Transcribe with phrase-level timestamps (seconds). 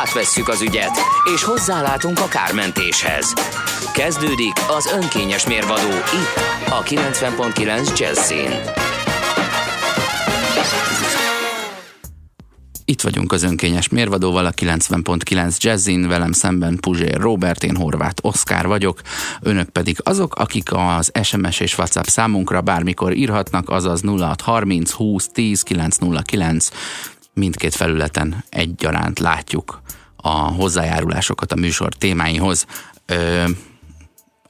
[0.00, 0.98] Átvesszük az ügyet,
[1.34, 3.34] és hozzálátunk a kármentéshez.
[3.94, 8.50] Kezdődik az önkényes mérvadó itt, a 90.9 Jazzin.
[12.84, 18.66] Itt vagyunk az önkényes mérvadóval, a 90.9 Jazzin, velem szemben Puzsér Robert, én Horváth Oszkár
[18.66, 19.00] vagyok,
[19.40, 25.62] önök pedig azok, akik az SMS és WhatsApp számunkra bármikor írhatnak, azaz 0630 20 10
[25.62, 26.68] 909
[27.34, 29.82] mindkét felületen egyaránt látjuk
[30.16, 32.66] a hozzájárulásokat a műsor témáihoz.
[33.06, 33.44] Ö,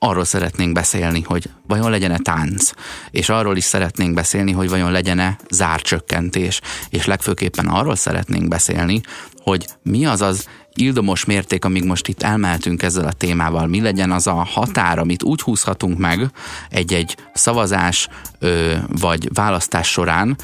[0.03, 2.71] arról szeretnénk beszélni, hogy vajon legyen-e tánc,
[3.11, 6.61] és arról is szeretnénk beszélni, hogy vajon legyen-e zárcsökkentés,
[6.91, 9.01] és legfőképpen arról szeretnénk beszélni,
[9.43, 14.11] hogy mi az az ildomos mérték, amíg most itt elmeltünk ezzel a témával, mi legyen
[14.11, 16.31] az a határ, amit úgy húzhatunk meg
[16.71, 20.37] egy-egy szavazás ö, vagy választás során,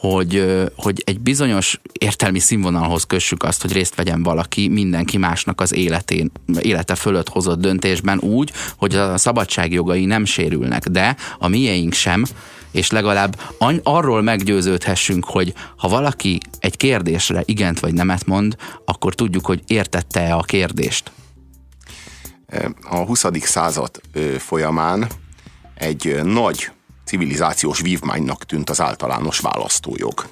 [0.00, 5.74] hogy, hogy egy bizonyos értelmi színvonalhoz kössük azt, hogy részt vegyen valaki mindenki másnak az
[5.74, 12.24] életén, élete fölött hozott döntésben úgy, hogy a szabadságjogai nem sérülnek, de a mieink sem,
[12.70, 13.40] és legalább
[13.82, 20.34] arról meggyőződhessünk, hogy ha valaki egy kérdésre igent vagy nemet mond, akkor tudjuk, hogy értette-e
[20.34, 21.12] a kérdést.
[22.82, 23.24] A 20.
[23.40, 24.00] század
[24.38, 25.06] folyamán
[25.74, 26.70] egy nagy
[27.10, 30.24] civilizációs vívmánynak tűnt az általános választójog.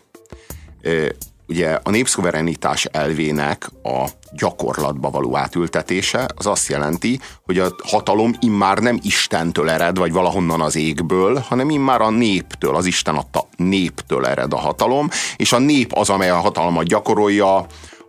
[1.48, 8.78] Ugye a népszuverenitás elvének a gyakorlatba való átültetése az azt jelenti, hogy a hatalom immár
[8.78, 14.26] nem Istentől ered, vagy valahonnan az égből, hanem immár a néptől, az Isten adta néptől
[14.26, 17.66] ered a hatalom, és a nép az, amely a hatalmat gyakorolja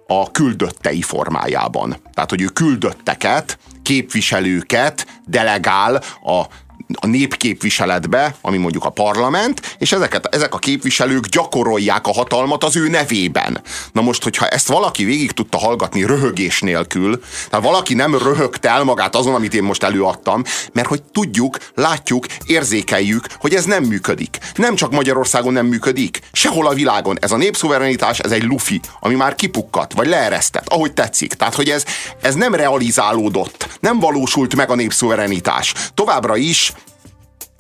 [0.08, 1.96] a küldöttei formájában.
[2.14, 6.46] Tehát, hogy ő küldötteket, képviselőket delegál a
[6.96, 12.76] a népképviseletbe, ami mondjuk a parlament, és ezeket, ezek a képviselők gyakorolják a hatalmat az
[12.76, 13.62] ő nevében.
[13.92, 18.84] Na most, hogyha ezt valaki végig tudta hallgatni röhögés nélkül, tehát valaki nem röhögte el
[18.84, 24.38] magát azon, amit én most előadtam, mert hogy tudjuk, látjuk, érzékeljük, hogy ez nem működik.
[24.56, 27.18] Nem csak Magyarországon nem működik, sehol a világon.
[27.22, 31.34] Ez a népszuverenitás, ez egy lufi, ami már kipukkat, vagy leeresztett, ahogy tetszik.
[31.34, 31.84] Tehát, hogy ez,
[32.22, 35.74] ez nem realizálódott, nem valósult meg a népszuverenitás.
[35.94, 36.74] Továbbra is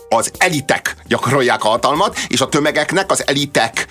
[0.10, 3.88] az elitek gyakorolják a hatalmat, és a tömegeknek az elitek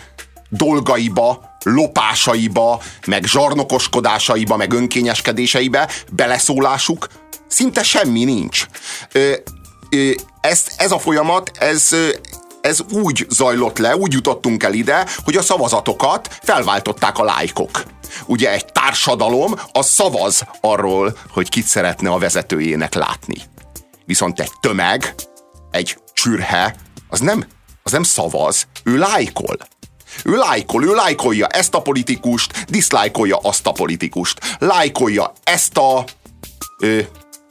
[0.49, 7.07] dolgaiba, lopásaiba, meg zsarnokoskodásaiba, meg önkényeskedéseibe beleszólásuk
[7.47, 8.67] szinte semmi nincs.
[9.13, 9.33] Ö,
[9.91, 11.95] ö, ez, ez a folyamat, ez,
[12.61, 17.83] ez úgy zajlott le, úgy jutottunk el ide, hogy a szavazatokat felváltották a lájkok.
[18.27, 23.37] Ugye egy társadalom az szavaz arról, hogy kit szeretne a vezetőjének látni.
[24.05, 25.15] Viszont egy tömeg,
[25.71, 26.75] egy csürhe,
[27.09, 27.45] az nem,
[27.83, 29.57] az nem szavaz, ő lájkol.
[30.25, 34.57] Ő lájkol, ő lájkolja ezt a politikust, diszlájkolja azt a politikust.
[34.59, 36.05] Lájkolja ezt a
[36.79, 37.01] ö,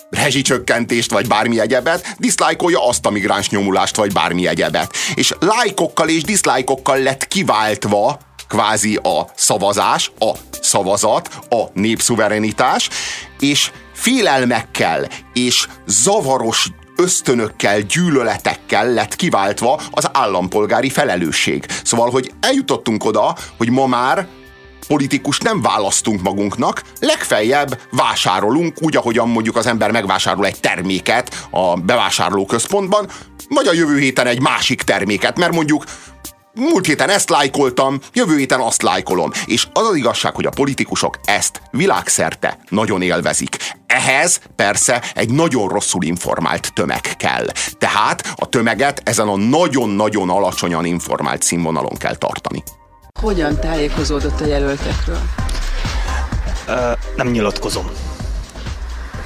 [0.09, 4.93] rezsicsökkentést, vagy bármi egyebet, diszlájkolja azt a migráns nyomulást, vagy bármi egyebet.
[5.15, 12.89] És lájkokkal és diszlájkokkal lett kiváltva kvázi a szavazás, a szavazat, a népszuverenitás,
[13.39, 21.65] és félelmekkel és zavaros ösztönökkel, gyűlöletekkel lett kiváltva az állampolgári felelősség.
[21.83, 24.27] Szóval, hogy eljutottunk oda, hogy ma már
[24.87, 31.75] politikus nem választunk magunknak, legfeljebb vásárolunk, úgy, ahogyan mondjuk az ember megvásárol egy terméket a
[31.75, 33.07] bevásárlóközpontban,
[33.49, 35.83] vagy a jövő héten egy másik terméket, mert mondjuk
[36.53, 39.31] múlt héten ezt lájkoltam, jövő héten azt lájkolom.
[39.45, 43.57] És az az igazság, hogy a politikusok ezt világszerte nagyon élvezik.
[43.97, 47.45] Ehhez persze egy nagyon rosszul informált tömeg kell.
[47.77, 52.63] Tehát a tömeget ezen a nagyon-nagyon alacsonyan informált színvonalon kell tartani.
[53.21, 55.21] Hogyan tájékozódott a jelöltekről?
[56.67, 57.89] Ö, nem nyilatkozom.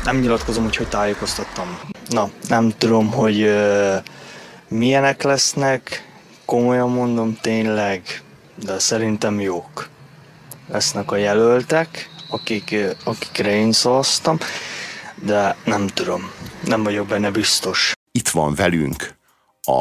[0.03, 1.79] Nem nyilatkozom, hogy hogy tájékoztattam.
[2.09, 3.95] Na, nem tudom, hogy ö,
[4.67, 6.07] milyenek lesznek,
[6.45, 8.01] komolyan mondom, tényleg,
[8.55, 9.89] de szerintem jók
[10.71, 14.37] lesznek a jelöltek, akik, akikre én szavaztam,
[15.15, 16.31] de nem tudom,
[16.65, 17.91] nem vagyok benne biztos.
[18.11, 19.15] Itt van velünk
[19.63, 19.79] a,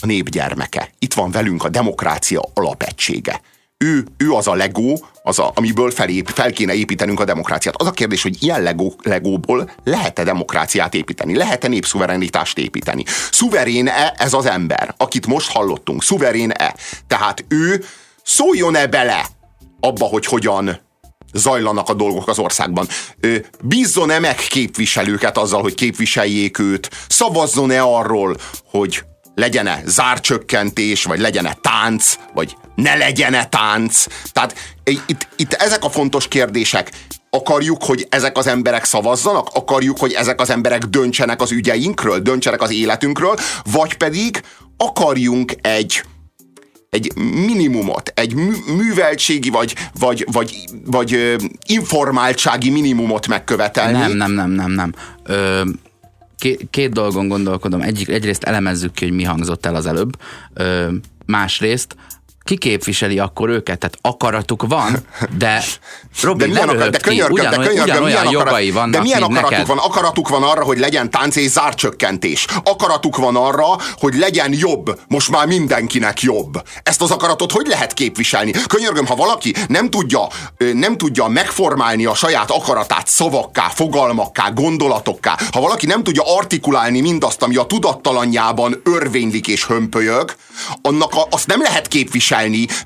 [0.00, 3.40] a nép gyermeke, itt van velünk a demokrácia alapegysége.
[3.82, 7.74] ő, ő az a legó, az a, amiből felép, fel kéne építenünk a demokráciát.
[7.76, 11.36] Az a kérdés, hogy ilyen legó, legóból lehet-e demokráciát építeni?
[11.36, 13.04] Lehet-e népszuverenitást építeni?
[13.30, 16.02] Szuverén-e ez az ember, akit most hallottunk?
[16.02, 16.74] Szuverén-e?
[17.06, 17.84] Tehát ő
[18.22, 19.26] szóljon-e bele
[19.80, 20.80] abba, hogy hogyan
[21.32, 22.88] zajlanak a dolgok az országban.
[23.62, 26.90] Bízzon-e meg képviselőket azzal, hogy képviseljék őt?
[27.08, 28.36] Szavazzon-e arról,
[28.70, 34.06] hogy legyen-e zárcsökkentés, vagy legyen-e tánc, vagy ne legyen-e tánc.
[34.32, 36.90] Tehát itt, itt ezek a fontos kérdések.
[37.30, 39.48] Akarjuk, hogy ezek az emberek szavazzanak?
[39.52, 43.36] Akarjuk, hogy ezek az emberek döntsenek az ügyeinkről, döntsenek az életünkről?
[43.72, 44.42] Vagy pedig
[44.76, 46.02] akarjunk egy,
[46.92, 48.34] egy minimumot, egy
[48.76, 51.36] műveltségi vagy, vagy, vagy, vagy
[51.66, 53.98] informáltsági minimumot megkövetelni.
[53.98, 54.94] Nem, nem, nem, nem, nem.
[55.24, 55.62] Ö,
[56.38, 57.80] két, két dolgon gondolkodom.
[57.80, 60.18] Egy, egyrészt elemezzük ki, hogy mi hangzott el az előbb.
[60.54, 60.88] Ö,
[61.26, 61.96] másrészt
[62.44, 63.78] ki képviseli akkor őket?
[63.78, 64.96] Tehát akaratuk van,
[65.38, 65.62] de
[66.22, 69.50] Robi, de, akar, de könyörgöm, ugyan, de könyörgöm, ugyanolyan milyen jogai vannak, De milyen akaratuk
[69.50, 69.66] neked?
[69.66, 69.78] van?
[69.78, 72.46] Akaratuk van arra, hogy legyen tánc és zárcsökkentés.
[72.64, 73.66] Akaratuk van arra,
[73.96, 75.00] hogy legyen jobb.
[75.08, 76.62] Most már mindenkinek jobb.
[76.82, 78.52] Ezt az akaratot hogy lehet képviselni?
[78.66, 80.26] Könyörgöm, ha valaki nem tudja,
[80.72, 87.42] nem tudja megformálni a saját akaratát szavakká, fogalmakká, gondolatokká, ha valaki nem tudja artikulálni mindazt,
[87.42, 90.34] ami a tudattalanjában örvénylik és hömpölyög,
[90.82, 92.30] annak a, azt nem lehet képviselni,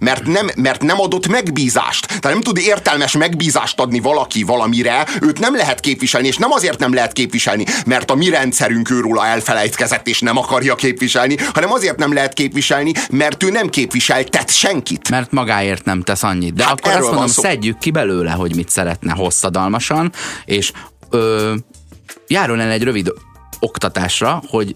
[0.01, 2.07] mert nem, mert nem adott megbízást.
[2.07, 6.79] Tehát nem tud értelmes megbízást adni valaki valamire, őt nem lehet képviselni, és nem azért
[6.79, 11.99] nem lehet képviselni, mert a mi rendszerünk őróla elfelejtkezett, és nem akarja képviselni, hanem azért
[11.99, 15.11] nem lehet képviselni, mert ő nem képviseltet senkit.
[15.11, 16.55] Mert magáért nem tesz annyit.
[16.55, 20.13] De hát akkor azt mondom, szedjük ki belőle, hogy mit szeretne hosszadalmasan,
[20.45, 20.73] és
[21.11, 21.55] ö,
[22.27, 23.13] járjon el egy rövid
[23.61, 24.75] oktatásra, hogy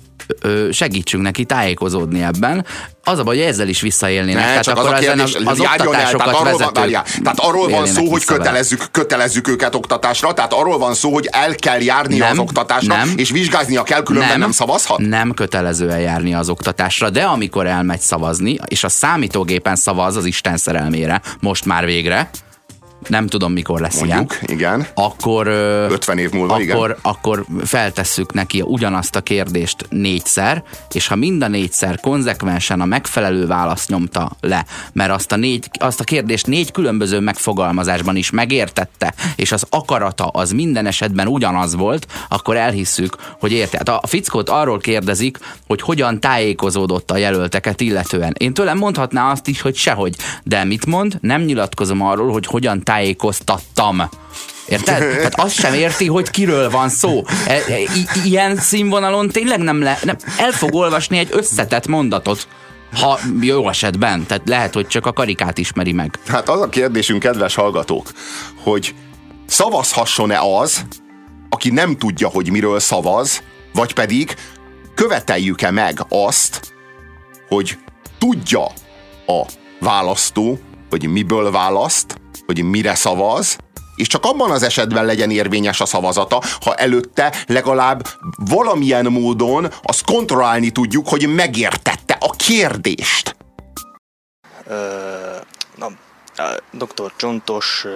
[0.71, 2.67] segítsünk neki tájékozódni ebben.
[3.05, 4.43] Az a baj, hogy ezzel is visszaélnének.
[4.43, 7.38] Ne, tehát csak akkor az a kérdés, az, az el, tehát arról, van, várjál, tehát
[7.38, 11.81] arról van szó, hogy kötelezzük, kötelezzük őket oktatásra, tehát arról van szó, hogy el kell
[11.81, 14.99] járni nem, az oktatásra, nem, és vizsgáznia kell, különben nem, nem szavazhat?
[14.99, 20.56] Nem kötelező eljárni az oktatásra, de amikor elmegy szavazni, és a számítógépen szavaz az Isten
[20.56, 22.31] szerelmére, most már végre,
[23.08, 24.87] nem tudom mikor lesz Mondjuk, ilyen, igen.
[24.94, 26.97] akkor, 50 év múlva, akkor, igen.
[27.02, 30.62] akkor feltesszük neki ugyanazt a kérdést négyszer,
[30.93, 35.69] és ha mind a négyszer konzekvensen a megfelelő választ nyomta le, mert azt a, négy,
[35.79, 41.75] azt a kérdést négy különböző megfogalmazásban is megértette, és az akarata az minden esetben ugyanaz
[41.75, 43.76] volt, akkor elhisszük, hogy érte.
[43.76, 48.35] Hát a fickót arról kérdezik, hogy hogyan tájékozódott a jelölteket illetően.
[48.38, 50.17] Én tőlem mondhatná azt is, hogy sehogy.
[50.43, 51.19] De mit mond?
[51.20, 54.08] Nem nyilatkozom arról, hogy hogyan tájékoztattam.
[54.69, 55.22] Érted?
[55.22, 57.22] Hát azt sem érti, hogy kiről van szó.
[57.46, 62.48] E, e, i- ilyen színvonalon tényleg nem le, nem, el fog olvasni egy összetett mondatot.
[63.00, 66.19] Ha jó esetben, tehát lehet, hogy csak a karikát ismeri meg.
[66.26, 68.10] Hát az a kérdésünk, kedves hallgatók,
[68.62, 68.94] hogy
[69.46, 70.84] szavazhasson-e az,
[71.48, 73.42] aki nem tudja, hogy miről szavaz,
[73.72, 74.34] vagy pedig
[74.94, 76.72] követeljük-e meg azt,
[77.48, 77.78] hogy
[78.19, 78.64] tudja
[79.26, 79.46] a
[79.81, 80.58] választó,
[80.90, 82.20] hogy miből választ,
[82.50, 83.56] hogy mire szavaz,
[83.97, 90.05] és csak abban az esetben legyen érvényes a szavazata, ha előtte legalább valamilyen módon azt
[90.05, 93.37] kontrollálni tudjuk, hogy megértette a kérdést.
[94.67, 94.76] Uh,
[95.76, 95.88] na,
[96.70, 97.12] dr.
[97.17, 97.93] Csontos uh,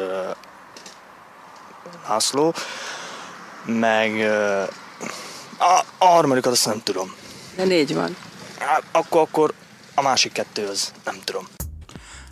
[2.08, 2.55] László,
[3.65, 4.69] meg uh,
[5.58, 7.15] a, a harmadikat azt nem tudom.
[7.56, 8.17] De négy van.
[8.93, 9.53] Akkor, akkor
[9.94, 11.49] a másik kettő az nem tudom.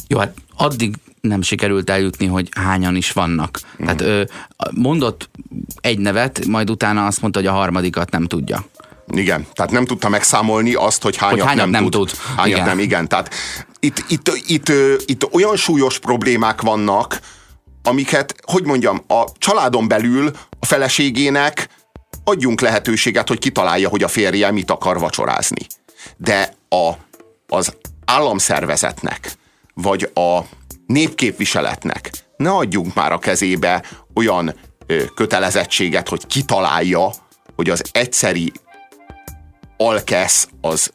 [0.07, 3.61] Jó, hát addig nem sikerült eljutni, hogy hányan is vannak.
[3.83, 3.85] Mm.
[3.85, 4.23] Tehát ö,
[4.71, 5.31] mondott
[5.81, 8.65] egy nevet, majd utána azt mondta, hogy a harmadikat nem tudja.
[9.13, 11.93] Igen, tehát nem tudta megszámolni azt, hogy hányat, hogy hányat nem, nem tud.
[12.09, 12.19] tud.
[12.37, 12.65] Hányat igen.
[12.65, 13.09] nem, igen.
[13.09, 13.35] Tehát
[13.81, 14.73] itt, itt, itt, itt,
[15.07, 17.21] itt olyan súlyos problémák vannak,
[17.83, 21.69] amiket, hogy mondjam, a családon belül a feleségének
[22.25, 25.67] adjunk lehetőséget, hogy kitalálja, hogy a férje mit akar vacsorázni.
[26.17, 26.93] De a,
[27.49, 29.33] az államszervezetnek,
[29.75, 30.41] vagy a
[30.93, 32.11] népképviseletnek
[32.43, 33.83] ne adjunk már a kezébe
[34.15, 34.55] olyan
[34.87, 37.11] ö, kötelezettséget, hogy kitalálja,
[37.57, 38.53] hogy az egyszeri
[39.77, 40.93] alkesz az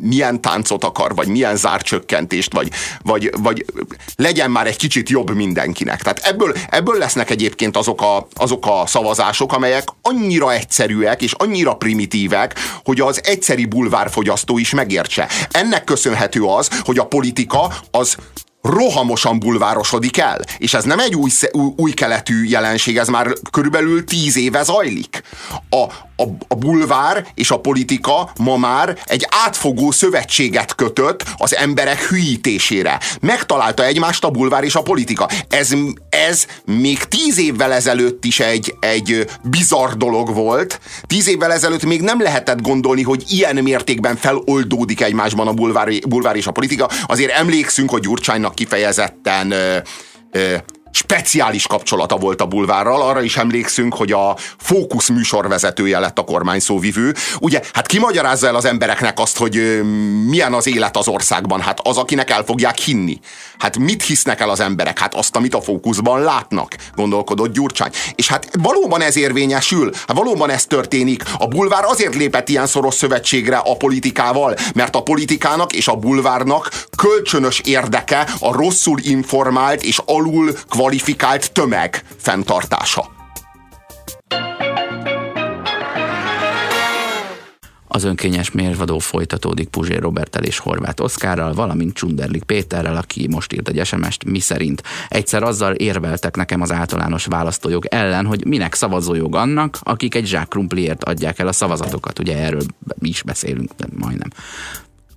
[0.00, 2.70] milyen táncot akar, vagy milyen zárcsökkentést, vagy,
[3.02, 3.64] vagy, vagy
[4.16, 6.02] legyen már egy kicsit jobb mindenkinek.
[6.02, 11.76] Tehát ebből, ebből lesznek egyébként azok a, azok a szavazások, amelyek annyira egyszerűek és annyira
[11.76, 15.28] primitívek, hogy az egyszeri bulvárfogyasztó is megértse.
[15.50, 18.16] Ennek köszönhető az, hogy a politika az
[18.62, 20.40] rohamosan bulvárosodik el.
[20.58, 21.30] És ez nem egy új,
[21.76, 25.22] új, keletű jelenség, ez már körülbelül tíz éve zajlik.
[25.70, 25.82] A,
[26.22, 33.00] a, a bulvár és a politika ma már egy átfogó szövetséget kötött az emberek hülyítésére.
[33.20, 35.28] Megtalálta egymást a bulvár és a politika.
[35.48, 35.72] Ez,
[36.08, 40.80] ez még tíz évvel ezelőtt is egy, egy bizarr dolog volt.
[41.06, 46.36] Tíz évvel ezelőtt még nem lehetett gondolni, hogy ilyen mértékben feloldódik egymásban a bulvár, bulvár
[46.36, 46.90] és a politika.
[47.06, 49.80] Azért emlékszünk, hogy Gyurcsánynak kifejezetten ö,
[50.32, 50.56] ö,
[50.98, 57.14] speciális kapcsolata volt a bulvárral, arra is emlékszünk, hogy a Fókusz műsorvezetője lett a kormányszóvivő.
[57.40, 59.82] Ugye, hát ki magyarázza el az embereknek azt, hogy
[60.26, 61.60] milyen az élet az országban?
[61.60, 63.20] Hát az, akinek el fogják hinni.
[63.58, 64.98] Hát mit hisznek el az emberek?
[64.98, 67.90] Hát azt, amit a fókuszban látnak, gondolkodott Gyurcsány.
[68.14, 71.22] És hát valóban ez érvényesül, hát valóban ez történik.
[71.38, 76.70] A bulvár azért lépett ilyen szoros szövetségre a politikával, mert a politikának és a bulvárnak
[76.96, 80.86] kölcsönös érdeke a rosszul informált és alul kvalifikált
[81.52, 83.16] tömeg fenntartása.
[87.88, 93.68] Az önkényes mérvadó folytatódik Puzsér Robertel és Horváth Oszkárral, valamint Csunderlik Péterrel, aki most írt
[93.68, 99.34] egy SMS-t, mi szerint egyszer azzal érveltek nekem az általános választójog ellen, hogy minek szavazójog
[99.34, 102.18] annak, akik egy zsák krumpliért adják el a szavazatokat.
[102.18, 102.62] Ugye erről
[103.00, 104.30] is beszélünk, de majdnem.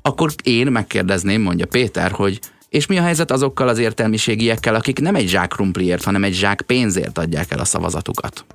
[0.02, 2.40] Akkor én megkérdezném, mondja Péter, hogy
[2.72, 6.62] és mi a helyzet azokkal az értelmiségiekkel, akik nem egy zsák krumpliért, hanem egy zsák
[6.62, 8.46] pénzért adják el a szavazatukat?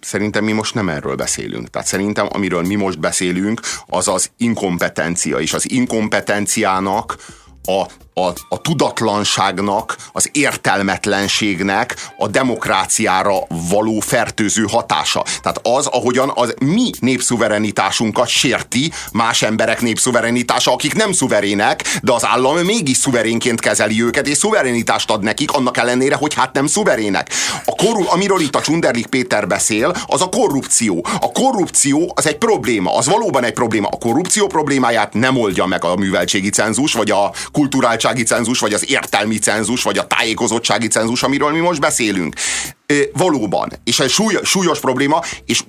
[0.00, 1.70] Szerintem mi most nem erről beszélünk.
[1.70, 7.16] Tehát szerintem, amiről mi most beszélünk, az az inkompetencia, és az inkompetenciának
[7.64, 13.38] a a, a tudatlanságnak, az értelmetlenségnek a demokráciára
[13.70, 15.24] való fertőző hatása.
[15.42, 22.24] Tehát az, ahogyan az mi népszuverenitásunkat sérti más emberek népszuverenitása, akik nem szuverének, de az
[22.26, 27.30] állam mégis szuverénként kezeli őket, és szuverenitást ad nekik, annak ellenére, hogy hát nem szuverének.
[27.64, 31.06] A korru- amiről itt a Csunderlik Péter beszél, az a korrupció.
[31.20, 33.88] A korrupció az egy probléma, az valóban egy probléma.
[33.90, 38.72] A korrupció problémáját nem oldja meg a műveltségi cenzus, vagy a kulturális tudatossági cenzus, vagy
[38.72, 42.34] az értelmi cenzus, vagy a tájékozottsági cenzus, amiről mi most beszélünk.
[43.12, 43.72] Valóban.
[43.84, 45.64] És ez súly, súlyos probléma, és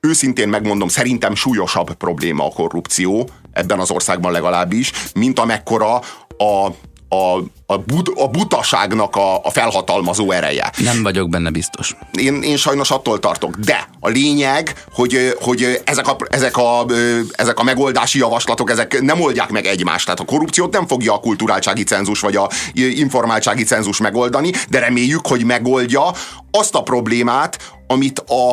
[0.00, 5.94] őszintén megmondom, szerintem súlyosabb probléma a korrupció, ebben az országban legalábbis, mint amekkora
[6.38, 6.70] a
[7.08, 10.72] a, a, but, a butaságnak a, a felhatalmazó ereje.
[10.76, 11.96] Nem vagyok benne biztos.
[12.12, 13.56] Én, én sajnos attól tartok.
[13.56, 16.86] De a lényeg, hogy, hogy ezek, a, ezek, a,
[17.32, 20.04] ezek a megoldási javaslatok, ezek nem oldják meg egymást.
[20.04, 25.26] Tehát a korrupciót nem fogja a kulturáltsági cenzus vagy a informáltsági cenzus megoldani, de reméljük,
[25.26, 26.12] hogy megoldja
[26.50, 28.50] azt a problémát, amit a,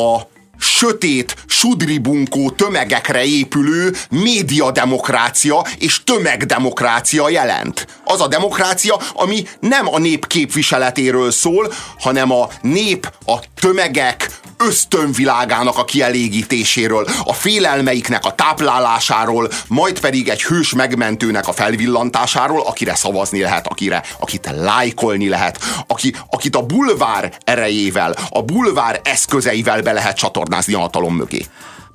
[0.00, 0.32] a
[0.64, 7.86] sötét, sudribunkó tömegekre épülő médiademokrácia és tömegdemokrácia jelent.
[8.04, 15.78] Az a demokrácia, ami nem a nép képviseletéről szól, hanem a nép, a tömegek ösztönvilágának
[15.78, 23.40] a kielégítéséről, a félelmeiknek a táplálásáról, majd pedig egy hős megmentőnek a felvillantásáról, akire szavazni
[23.40, 30.16] lehet, akire, akit lájkolni lehet, aki, akit a bulvár erejével, a bulvár eszközeivel be lehet
[30.16, 31.46] csatornázni a hatalom mögé.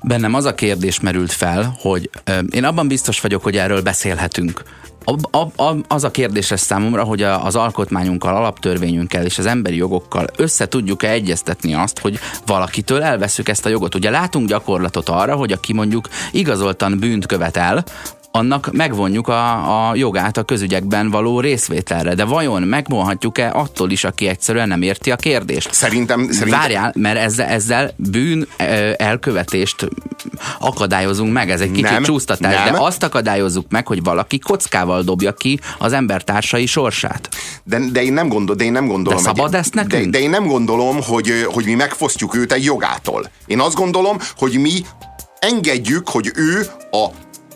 [0.01, 4.63] Bennem az a kérdés merült fel, hogy ö, én abban biztos vagyok, hogy erről beszélhetünk
[5.09, 9.45] a, a, a, az a kérdés lesz számomra, hogy a, az alkotmányunkkal, alaptörvényünkkel és az
[9.45, 13.95] emberi jogokkal össze tudjuk-e egyeztetni azt, hogy valakitől elveszük ezt a jogot.
[13.95, 17.83] Ugye látunk gyakorlatot arra, hogy aki mondjuk igazoltan bűnt követel,
[18.31, 22.15] annak megvonjuk a, a jogát a közügyekben való részvételre.
[22.15, 25.74] De vajon megvonhatjuk-e attól is, aki egyszerűen nem érti a kérdést?
[25.74, 26.31] Szerintem...
[26.31, 26.59] szerintem...
[26.59, 28.48] Várjál, mert ezzel, ezzel bűn
[28.98, 29.88] elkövetést
[30.59, 32.74] akadályozunk meg, ez egy kicsit nem, csúsztatás, nem.
[32.74, 37.29] de azt akadályozzuk meg, hogy valaki kockával dobja ki az embertársai sorsát.
[37.63, 39.17] De, de én nem gondolom, de én nem gondolom.
[39.17, 40.03] De szabad egy, ezt nekünk?
[40.03, 43.29] De, de én nem gondolom, hogy, hogy mi megfosztjuk őt egy jogától.
[43.45, 44.71] Én azt gondolom, hogy mi
[45.39, 47.07] engedjük, hogy ő a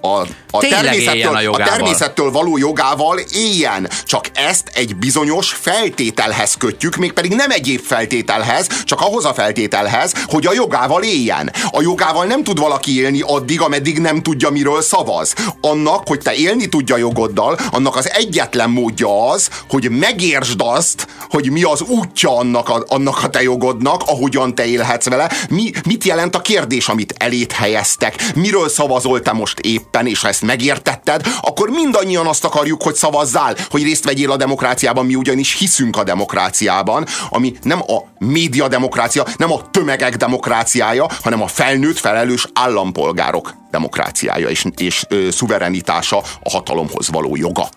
[0.05, 3.89] a, a, természettől, a, a természettől való jogával éljen.
[4.05, 10.45] Csak ezt egy bizonyos feltételhez kötjük, mégpedig nem egyéb feltételhez, csak ahhoz a feltételhez, hogy
[10.45, 11.51] a jogával éljen.
[11.71, 15.33] A jogával nem tud valaki élni addig, ameddig nem tudja, miről szavaz.
[15.61, 21.51] Annak, hogy te élni tudja jogoddal, annak az egyetlen módja az, hogy megértsd azt, hogy
[21.51, 25.31] mi az útja annak a, annak a te jogodnak, ahogyan te élhetsz vele.
[25.49, 28.23] Mi, mit jelent a kérdés, amit elét helyeztek?
[28.35, 29.91] Miről szavazol te most épp?
[29.93, 34.37] Éppen, és ha ezt megértetted, akkor mindannyian azt akarjuk, hogy szavazzál, hogy részt vegyél a
[34.37, 41.07] demokráciában, mi ugyanis hiszünk a demokráciában, ami nem a média demokrácia, nem a tömegek demokráciája,
[41.21, 47.69] hanem a felnőtt, felelős állampolgárok demokráciája és, és ö, szuverenitása a hatalomhoz való joga.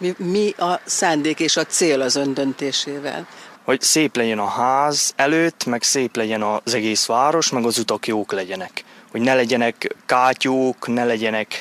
[0.00, 3.26] Mi, mi a szándék és a cél az öndöntésével?
[3.64, 8.06] Hogy szép legyen a ház előtt, meg szép legyen az egész város, meg az utak
[8.06, 8.84] jók legyenek.
[9.14, 11.54] Hogy ne legyenek kátyúk, ne legyenek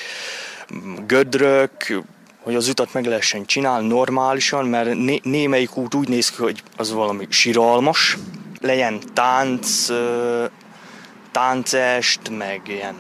[0.74, 2.04] mm, gödrök,
[2.42, 6.64] hogy az utat meg lehessen csinálni normálisan, mert né- némelyik út úgy néz ki, hogy
[6.78, 8.18] az valami siralmas.
[8.62, 9.88] Legyen tánc,
[11.32, 12.96] táncest, meg ilyen,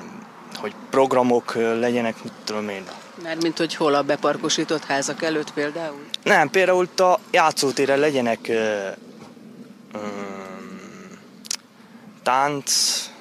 [0.55, 2.83] hogy programok legyenek, mit tudom én,
[3.41, 6.05] mint hogy hol a beparkosított házak előtt például?
[6.23, 8.89] Nem, például a játszótéren legyenek ö,
[12.23, 13.11] tánc,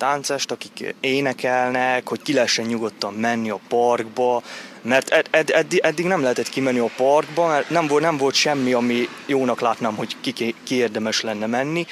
[0.00, 4.42] táncest, akik énekelnek, hogy ki lehessen nyugodtan menni a parkba,
[4.82, 8.34] mert ed, ed, ed, eddig nem lehetett kimenni a parkba, mert nem volt, nem volt
[8.34, 11.86] semmi, ami jónak látnám, hogy ki, ki érdemes lenne menni.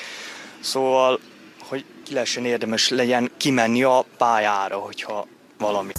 [0.60, 1.20] Szóval,
[1.68, 5.26] hogy ki lehessen érdemes legyen kimenni a pályára, hogyha
[5.58, 5.92] valami.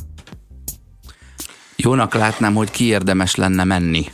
[1.75, 4.11] Jónak látnám, hogy ki érdemes lenne menni.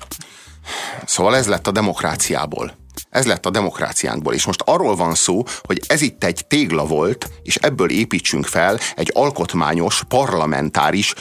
[1.05, 2.84] Szóval ez lett a demokráciából.
[3.15, 4.33] Ez lett a demokráciánkból.
[4.33, 8.79] És most arról van szó, hogy ez itt egy tégla volt, és ebből építsünk fel
[8.95, 11.13] egy alkotmányos, parlamentáris,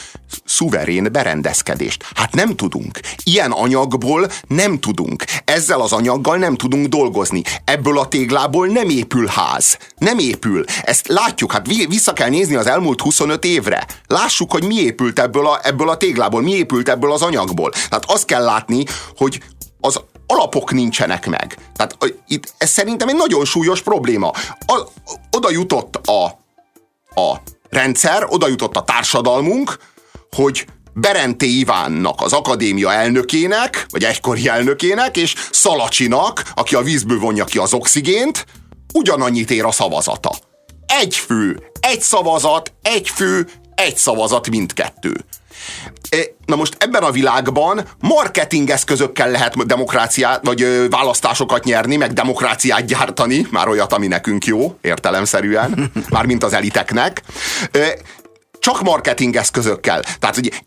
[0.44, 2.04] szuverén berendezkedést.
[2.14, 3.00] Hát nem tudunk.
[3.24, 5.24] Ilyen anyagból nem tudunk.
[5.44, 7.42] Ezzel az anyaggal nem tudunk dolgozni.
[7.64, 9.78] Ebből a téglából nem épül ház.
[9.96, 10.64] Nem épül.
[10.82, 13.86] Ezt látjuk, hát vissza kell nézni az elmúlt 25 évre.
[14.06, 17.70] Lássuk, hogy mi épült ebből a, ebből a téglából, mi épült ebből az anyagból.
[17.70, 18.84] Tehát azt kell látni,
[19.16, 19.42] hogy
[19.80, 20.00] az
[20.34, 21.56] alapok nincsenek meg.
[21.76, 21.96] Tehát
[22.28, 24.28] itt ez szerintem egy nagyon súlyos probléma.
[24.66, 24.82] A,
[25.30, 26.24] oda jutott a,
[27.20, 29.78] a rendszer, oda jutott a társadalmunk,
[30.30, 37.44] hogy Berenté Ivánnak, az akadémia elnökének, vagy egykori elnökének, és Szalacsinak, aki a vízből vonja
[37.44, 38.46] ki az oxigént,
[38.92, 40.34] ugyanannyit ér a szavazata.
[40.86, 45.24] Egy fő, egy szavazat, egy fő, egy szavazat mindkettő.
[46.10, 46.16] E,
[46.46, 53.46] na most ebben a világban marketing eszközökkel lehet demokráciát, vagy választásokat nyerni, meg demokráciát gyártani,
[53.50, 57.22] már olyat, ami nekünk jó, értelemszerűen, már mint az eliteknek.
[58.58, 60.02] Csak marketing eszközökkel.
[60.18, 60.64] Tehát, hogy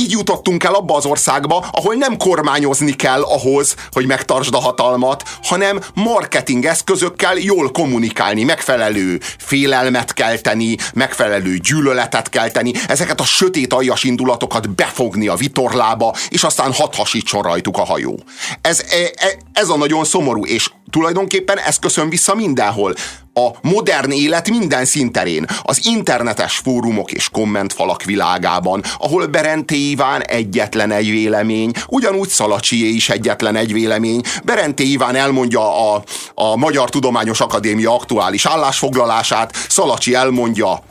[0.00, 5.22] így jutottunk el abba az országba, ahol nem kormányozni kell ahhoz, hogy megtartsd a hatalmat,
[5.42, 14.04] hanem marketing eszközökkel jól kommunikálni, megfelelő félelmet kelteni, megfelelő gyűlöletet kelteni, ezeket a sötét aljas
[14.04, 18.18] indulatokat befogni a vitorlába, és aztán hat hasítson rajtuk a hajó.
[18.60, 22.94] Ez, e, e, ez a nagyon szomorú, és tulajdonképpen ez köszön vissza mindenhol
[23.34, 30.90] a modern élet minden szinterén, az internetes fórumok és kommentfalak világában, ahol Berenté Iván egyetlen
[30.90, 34.20] egy vélemény, ugyanúgy Szalacsié is egyetlen egy vélemény.
[34.44, 36.02] Berenté Iván elmondja a,
[36.34, 40.82] a Magyar Tudományos Akadémia aktuális állásfoglalását, Szalacsi elmondja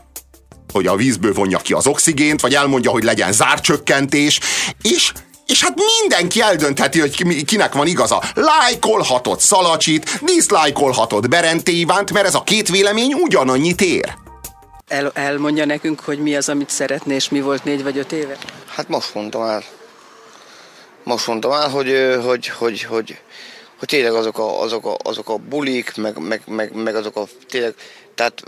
[0.73, 4.39] hogy a vízből vonja ki az oxigént, vagy elmondja, hogy legyen zárcsökkentés,
[4.81, 5.11] és
[5.45, 8.23] és hát mindenki eldöntheti, hogy kinek van igaza.
[8.33, 14.13] Lájkolhatod Szalacsit, diszlájkolhatod Berente Ivánt, mert ez a két vélemény ugyanannyit ér.
[14.87, 18.37] El, elmondja nekünk, hogy mi az, amit szeretné, és mi volt négy vagy öt éve?
[18.75, 19.63] Hát most mondtam el.
[21.03, 23.17] Most mondtam el, hogy, hogy, hogy, hogy,
[23.79, 27.23] hogy tényleg azok a, azok a, azok a bulik, meg, meg, meg, meg azok a
[27.47, 27.73] tényleg,
[28.15, 28.43] tehát,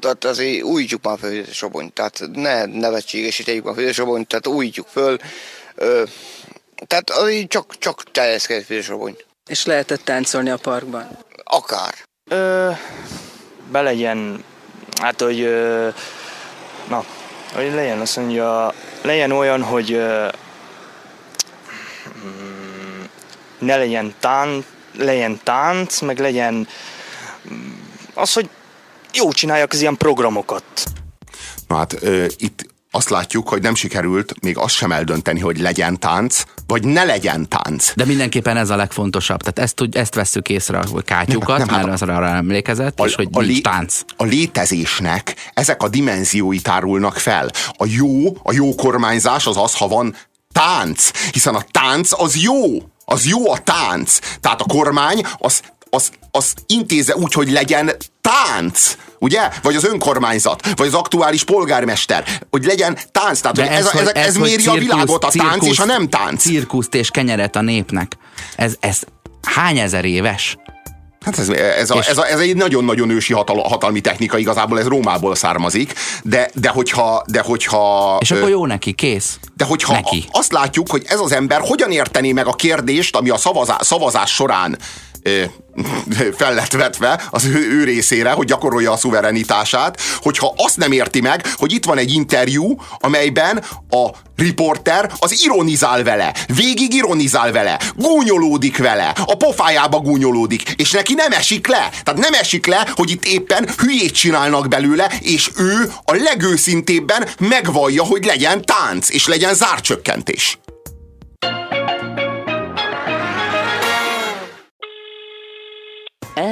[0.00, 4.86] tehát azért újítjuk már fel a Sobonyt, tehát ne nevetségesítjük már a Sobonyt, tehát újítjuk
[4.86, 5.16] föl,
[5.74, 6.02] Ö,
[6.86, 8.90] tehát az csak, csak terjeszkedett Piros
[9.46, 11.18] És lehetett táncolni a parkban?
[11.44, 11.94] Akár.
[12.30, 12.70] Ö,
[13.70, 14.44] be legyen,
[15.00, 15.88] hát hogy, ö,
[16.88, 17.04] na,
[17.54, 20.28] hogy legyen, azt mondja, legyen olyan, hogy ö,
[22.24, 23.02] mm,
[23.58, 24.64] ne legyen tánc,
[24.96, 26.68] legyen tánc, meg legyen
[27.52, 27.72] mm,
[28.14, 28.48] az, hogy
[29.12, 30.64] jó csináljak az ilyen programokat.
[31.68, 35.98] Na hát ö, itt azt látjuk, hogy nem sikerült még azt sem eldönteni, hogy legyen
[35.98, 37.92] tánc, vagy ne legyen tánc.
[37.94, 39.40] De mindenképpen ez a legfontosabb.
[39.40, 43.04] Tehát ezt, ezt vesszük észre a kátyukat, nem, nem, mert hát az arra emlékezett, a,
[43.04, 44.00] és hogy a nincs lé, tánc.
[44.16, 47.50] A létezésnek ezek a dimenziói tárulnak fel.
[47.76, 50.16] A jó, a jó kormányzás az az, ha van
[50.52, 52.58] tánc, hiszen a tánc az jó.
[53.04, 54.18] Az jó a tánc.
[54.40, 59.48] Tehát a kormány az, az, az intéze úgy, hogy legyen tánc ugye?
[59.62, 63.40] Vagy az önkormányzat, vagy az aktuális polgármester, hogy legyen tánc.
[63.40, 65.78] Tehát, hogy ez, ez, ez, ez, ez méri cirkusz, a világot, a tánc cirkusz, és
[65.78, 66.42] a nem tánc.
[66.42, 68.16] Cirkuszt és kenyeret a népnek.
[68.56, 69.00] Ez, ez
[69.42, 70.56] hány ezer éves?
[71.24, 74.86] Hát ez, ez, a, ez, a, ez egy nagyon-nagyon ősi hatal, hatalmi technika, igazából ez
[74.86, 77.24] Rómából származik, de, de hogyha...
[77.26, 79.38] De hogyha és akkor jó neki, kész.
[79.56, 80.24] De hogyha neki.
[80.30, 84.30] azt látjuk, hogy ez az ember hogyan értené meg a kérdést, ami a szavazás, szavazás
[84.30, 84.78] során
[86.38, 91.20] fel lett vetve az ő, ő részére, hogy gyakorolja a szuverenitását, hogyha azt nem érti
[91.20, 97.80] meg, hogy itt van egy interjú, amelyben a riporter az ironizál vele, végig ironizál vele,
[97.96, 101.90] gúnyolódik vele, a pofájába gúnyolódik, és neki nem esik le.
[102.02, 108.04] Tehát nem esik le, hogy itt éppen hülyét csinálnak belőle, és ő a legőszintébben megvallja,
[108.04, 110.58] hogy legyen tánc, és legyen zárcsökkentés.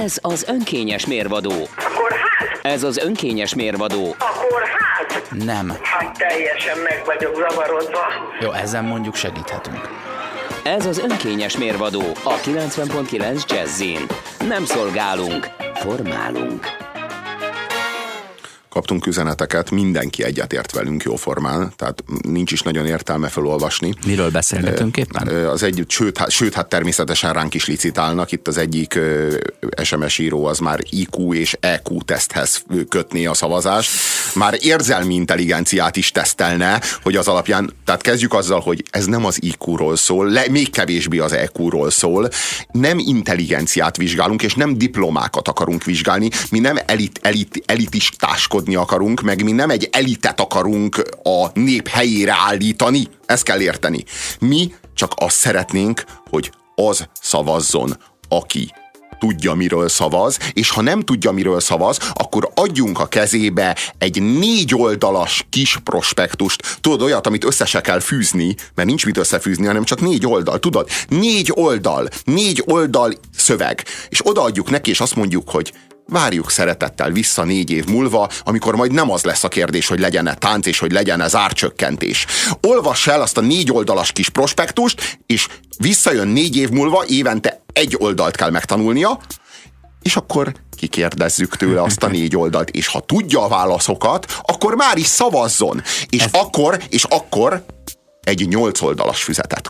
[0.03, 1.53] Ez az önkényes mérvadó.
[1.77, 4.15] Akkor hát, Ez az önkényes mérvadó.
[4.19, 5.31] akkor hát.
[5.45, 5.73] Nem.
[5.83, 8.01] Hát teljesen meg vagyok zavarodva.
[8.41, 9.89] Jó, ezen mondjuk segíthetünk.
[10.65, 14.07] Ez az önkényes mérvadó a 90.9 Jazzin.
[14.49, 16.67] Nem szolgálunk, formálunk.
[18.73, 23.95] Kaptunk üzeneteket, mindenki egyetért velünk jóformán, tehát nincs is nagyon értelme felolvasni.
[24.07, 25.29] Miről beszélgetünk éppen?
[25.47, 28.33] Az egy, sőt, hát, sőt, hát természetesen ránk is licitálnak.
[28.33, 28.99] Itt az egyik
[29.83, 33.91] SMS író az már IQ és EQ teszthez kötné a szavazást.
[34.35, 39.43] Már érzelmi intelligenciát is tesztelne, hogy az alapján, tehát kezdjük azzal, hogy ez nem az
[39.43, 42.29] IQ-ról szól, le, még kevésbé az EQ-ról szól.
[42.71, 46.31] Nem intelligenciát vizsgálunk, és nem diplomákat akarunk vizsgálni.
[46.51, 47.63] Mi nem elit, elit,
[48.63, 53.09] elitistáskodni akarunk, meg mi nem egy elitet akarunk a nép helyére állítani.
[53.27, 54.05] Ezt kell érteni.
[54.41, 57.97] Mi csak azt szeretnénk, hogy az szavazzon,
[58.29, 58.73] aki
[59.19, 64.75] tudja, miről szavaz, és ha nem tudja, miről szavaz, akkor adjunk a kezébe egy négy
[64.75, 66.79] oldalas kis prospektust.
[66.81, 70.59] Tudod, olyat, amit össze se kell fűzni, mert nincs mit összefűzni, hanem csak négy oldal,
[70.59, 70.89] tudod?
[71.09, 73.85] Négy oldal, négy oldal szöveg.
[74.09, 75.73] És odaadjuk neki, és azt mondjuk, hogy
[76.07, 80.35] várjuk szeretettel vissza négy év múlva, amikor majd nem az lesz a kérdés, hogy legyen-e
[80.35, 82.27] tánc, és hogy legyen-e zárcsökkentés.
[82.61, 85.47] Olvass el azt a négy oldalas kis prospektust, és
[85.79, 89.19] visszajön négy év múlva, évente egy oldalt kell megtanulnia,
[90.03, 94.97] és akkor kikérdezzük tőle azt a négy oldalt, és ha tudja a válaszokat, akkor már
[94.97, 95.83] is szavazzon.
[96.09, 97.65] És akkor, és akkor
[98.23, 99.62] egy nyolc oldalas füzetet.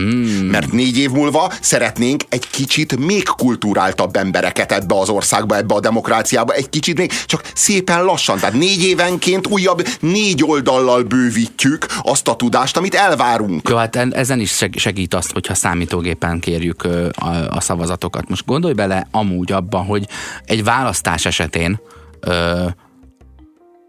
[0.00, 0.46] Mm.
[0.50, 5.80] Mert négy év múlva szeretnénk egy kicsit még kulturáltabb embereket ebbe az országba, ebbe a
[5.80, 8.38] demokráciába, egy kicsit még, csak szépen lassan.
[8.38, 13.68] Tehát négy évenként újabb négy oldallal bővítjük azt a tudást, amit elvárunk.
[13.68, 18.28] Jó, hát ezen is segít azt, hogyha számítógépen kérjük a, a szavazatokat.
[18.28, 20.06] Most gondolj bele amúgy abban, hogy
[20.44, 21.80] egy választás esetén
[22.20, 22.66] ö,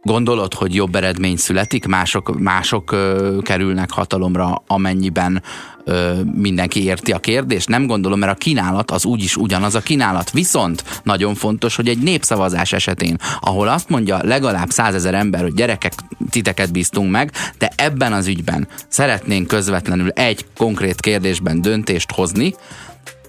[0.04, 5.44] Gondolod, hogy jobb eredmény születik, mások, mások ö, kerülnek hatalomra, amennyiben
[5.86, 7.67] ö, mindenki érti a kérdést?
[7.67, 10.32] Nem gondolom, mert a kínálat az úgyis ugyanaz a kínálat.
[10.32, 15.93] Viszont nagyon fontos, hogy egy népszavazás esetén, ahol azt mondja legalább százezer ember, hogy gyerekek,
[16.30, 22.54] titeket bíztunk meg, de ebben az ügyben szeretnénk közvetlenül egy konkrét kérdésben döntést hozni,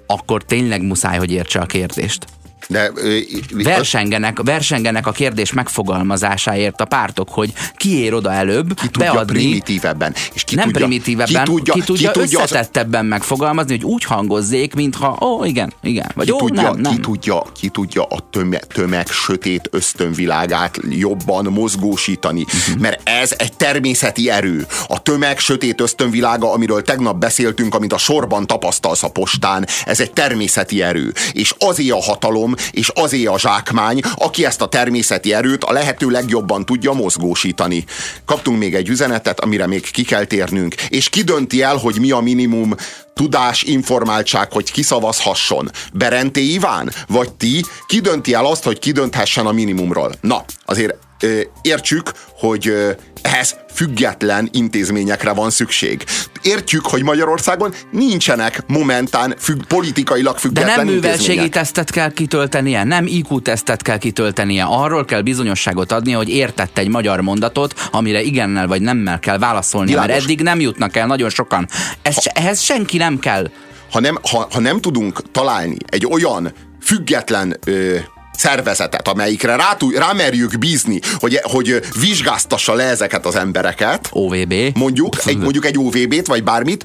[0.06, 2.26] akkor tényleg muszáj, hogy értse a kérdést.
[2.68, 3.18] De, ö,
[3.50, 9.32] versengenek, versengenek a kérdés megfogalmazásáért a pártok, hogy ki ér oda előbb ki tudja beadni.
[9.32, 10.14] primitívebben.
[10.32, 14.04] És ki nem tudja, primitívebben, ki tudja, ki tudja, ki tudja összetettebben megfogalmazni, hogy úgy
[14.04, 16.92] hangozzék, mintha, ó, igen, igen, vagy ki ó, tudja, nem, nem.
[16.94, 22.80] Ki tudja, ki tudja a tömeg, tömeg sötét ösztönvilágát jobban mozgósítani, uh-huh.
[22.80, 24.66] mert ez egy természeti erő.
[24.88, 30.12] A tömeg sötét ösztönvilága, amiről tegnap beszéltünk, amit a sorban tapasztalsz a postán, ez egy
[30.12, 31.12] természeti erő.
[31.32, 36.08] És azért a hatalom, és azé a zsákmány, aki ezt a természeti erőt a lehető
[36.08, 37.84] legjobban tudja mozgósítani.
[38.24, 42.10] Kaptunk még egy üzenetet, amire még ki kell térnünk, és ki dönti el, hogy mi
[42.10, 42.74] a minimum
[43.14, 45.70] tudás, informáltság, hogy kiszavazhasson?
[45.92, 46.92] Berenté Iván?
[47.08, 47.64] Vagy ti?
[47.86, 50.12] Ki dönti el azt, hogy ki dönthessen a minimumról?
[50.20, 52.90] Na, azért ö, értsük, hogy ö,
[53.24, 56.04] ehhez független intézményekre van szükség.
[56.42, 63.06] Értjük, hogy Magyarországon nincsenek momentán függ, politikailag De független nem műveltségi tesztet kell kitöltenie, nem
[63.06, 64.64] IQ tesztet kell kitöltenie.
[64.64, 69.92] Arról kell bizonyosságot adni, hogy értett egy magyar mondatot, amire igennel vagy nemmel kell válaszolni,
[69.92, 70.24] mert Világos.
[70.24, 71.68] eddig nem jutnak el nagyon sokan.
[72.02, 73.50] Ez, ehhez senki nem kell.
[73.90, 77.96] ha nem, ha, ha nem tudunk találni egy olyan független ö,
[78.36, 84.54] szervezetet, amelyikre rá, rámerjük bízni, hogy, hogy vizsgáztassa le ezeket az embereket, OVB.
[84.74, 86.84] mondjuk egy, mondjuk egy OVB-t, vagy bármit,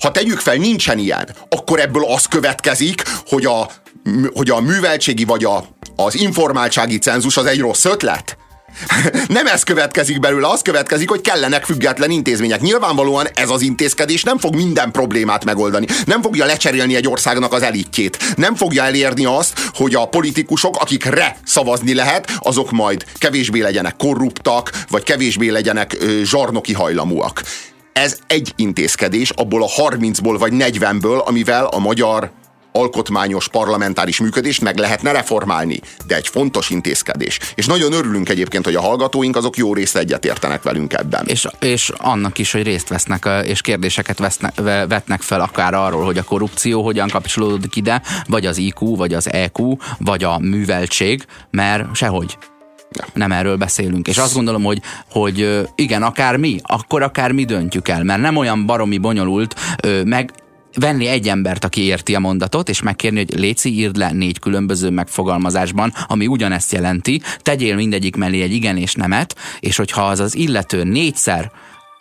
[0.00, 3.70] ha tegyük fel, nincsen ilyen, akkor ebből az következik, hogy a,
[4.32, 5.64] hogy a műveltségi vagy a,
[5.96, 8.36] az informáltsági cenzus az egy rossz ötlet?
[9.28, 12.60] Nem ez következik belőle, az következik, hogy kellenek független intézmények.
[12.60, 15.86] Nyilvánvalóan ez az intézkedés nem fog minden problémát megoldani.
[16.04, 18.36] Nem fogja lecserélni egy országnak az elitjét.
[18.36, 24.70] Nem fogja elérni azt, hogy a politikusok, akikre szavazni lehet, azok majd kevésbé legyenek korruptak,
[24.88, 27.42] vagy kevésbé legyenek ö, zsarnoki hajlamúak.
[27.92, 32.30] Ez egy intézkedés abból a 30-ból vagy 40-ből, amivel a magyar
[32.72, 37.38] alkotmányos parlamentáris működést meg lehetne reformálni, de egy fontos intézkedés.
[37.54, 41.26] És nagyon örülünk egyébként, hogy a hallgatóink azok jó részt egyetértenek velünk ebben.
[41.26, 44.54] És, és annak is, hogy részt vesznek, és kérdéseket vesznek,
[44.88, 49.32] vetnek fel akár arról, hogy a korrupció hogyan kapcsolódik ide, vagy az IQ, vagy az
[49.32, 52.38] EQ, vagy a műveltség, mert sehogy.
[53.14, 54.08] Nem erről beszélünk.
[54.08, 54.80] És azt gondolom, hogy,
[55.10, 59.54] hogy igen, akár mi, akkor akár mi döntjük el, mert nem olyan baromi bonyolult,
[60.04, 60.32] meg
[60.74, 64.90] venni egy embert, aki érti a mondatot, és megkérni, hogy Léci írd le négy különböző
[64.90, 70.34] megfogalmazásban, ami ugyanezt jelenti, tegyél mindegyik mellé egy igen és nemet, és hogyha az az
[70.34, 71.50] illető négyszer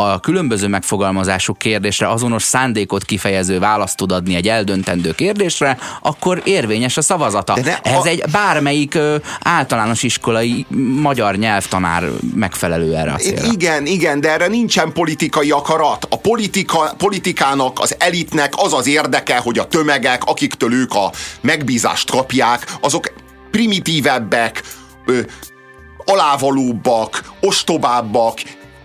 [0.02, 6.98] a különböző megfogalmazású kérdésre azonos szándékot kifejező választ tud adni egy eldöntendő kérdésre, akkor érvényes
[6.98, 7.54] a szavazata.
[7.54, 8.08] De ne, Ez a...
[8.08, 10.66] egy bármelyik ö, általános iskolai
[11.02, 12.04] magyar nyelvtanár
[12.36, 13.52] megfelelő erre a célra.
[13.52, 16.08] Igen, igen, de erre nincsen politikai akarat.
[16.10, 22.12] A politika, politikának, az elitnek az az érdeke, hogy a tömegek, akiktől ők a megbízást
[22.12, 23.14] kapják, azok
[23.52, 24.64] primitívebbek,
[25.06, 25.20] ö,
[26.06, 28.40] alávalóbbak, ostobábbak,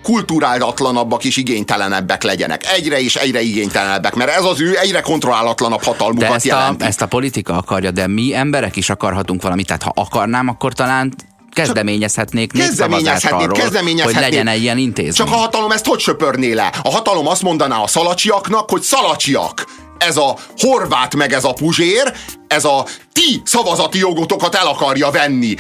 [0.05, 2.73] kulturálatlanabbak és igénytelenebbek legyenek.
[2.73, 6.85] Egyre és egyre igénytelenebbek, mert ez az ő egyre kontrollálatlanabb hatalmukat de ezt jelenti.
[6.85, 9.67] A, ezt a politika akarja, de mi emberek is akarhatunk valamit.
[9.67, 11.15] Tehát ha akarnám, akkor talán
[11.53, 15.27] kezdeményezhetnék kezdeményezhetnék, kezdeményezhetnék, hogy legyen egy ilyen intézmény.
[15.27, 16.73] Csak a hatalom ezt hogy söpörné le?
[16.83, 19.65] A hatalom azt mondaná a szalacsiaknak, hogy szalacsiak.
[19.99, 22.13] Ez a horvát meg ez a puzsér,
[22.47, 25.55] ez a ti szavazati jogotokat el akarja venni.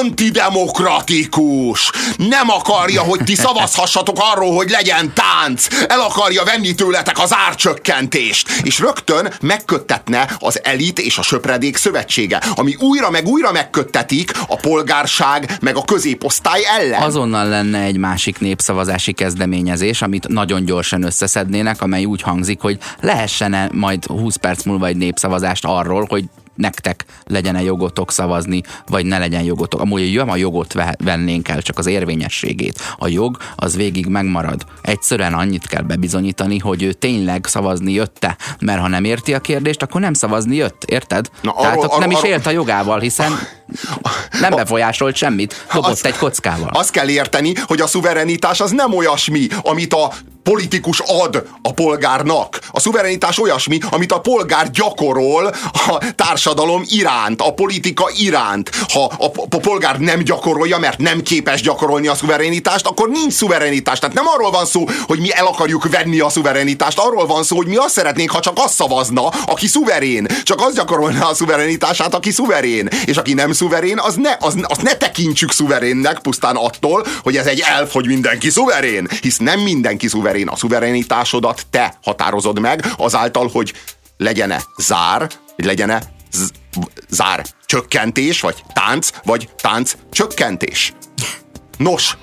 [0.00, 1.90] Antidemokratikus!
[2.16, 5.66] Nem akarja, hogy ti szavazhassatok arról, hogy legyen tánc.
[5.88, 8.50] El akarja venni tőletek az árcsökkentést.
[8.62, 14.56] És rögtön megköttetne az elit és a söpredék szövetsége, ami újra meg újra megköttetik a
[14.56, 17.02] polgárság meg a középosztály ellen.
[17.02, 23.70] Azonnal lenne egy másik népszavazási kezdeményezés, amit nagyon gyorsan összeszednének, amely úgy hangzik, hogy lehessen
[23.72, 26.24] majd 20 perc múlva egy népszavazást arról, hogy
[26.58, 29.80] nektek legyen-e jogotok szavazni, vagy ne legyen jogotok.
[29.80, 32.80] Amúgy jön a jogot vennénk el, csak az érvényességét.
[32.98, 34.66] A jog az végig megmarad.
[34.82, 39.82] Egyszerűen annyit kell bebizonyítani, hogy ő tényleg szavazni jötte, mert ha nem érti a kérdést,
[39.82, 41.30] akkor nem szavazni jött, érted?
[41.42, 43.32] Na, Tehát arról, arról, nem is élt a jogával, hiszen
[44.40, 46.70] nem befolyásolt semmit, dobott azt, egy kockával.
[46.72, 50.12] Azt kell érteni, hogy a szuverenitás az nem olyasmi, amit a
[50.50, 52.58] politikus ad a polgárnak.
[52.70, 58.70] A szuverenitás olyasmi, amit a polgár gyakorol a társadalom iránt, a politika iránt.
[58.92, 63.98] Ha a, a polgár nem gyakorolja, mert nem képes gyakorolni a szuverenitást, akkor nincs szuverenitás.
[63.98, 67.56] Tehát nem arról van szó, hogy mi el akarjuk venni a szuverenitást, arról van szó,
[67.56, 70.26] hogy mi azt szeretnénk, ha csak azt szavazna, aki szuverén.
[70.42, 72.88] Csak az gyakorolna a szuverenitását, aki szuverén.
[73.04, 77.46] És aki nem szuverén, az ne, az, azt ne tekintsük szuverénnek pusztán attól, hogy ez
[77.46, 79.08] egy elf, hogy mindenki szuverén.
[79.20, 80.48] Hisz nem mindenki szuverén.
[80.48, 83.72] A szuverenitásodat te határozod meg azáltal, hogy
[84.16, 86.02] legyen-e zár, vagy legyen-e
[87.08, 90.92] zár csökkentés, vagy tánc, vagy tánc csökkentés.
[91.76, 92.16] Nos,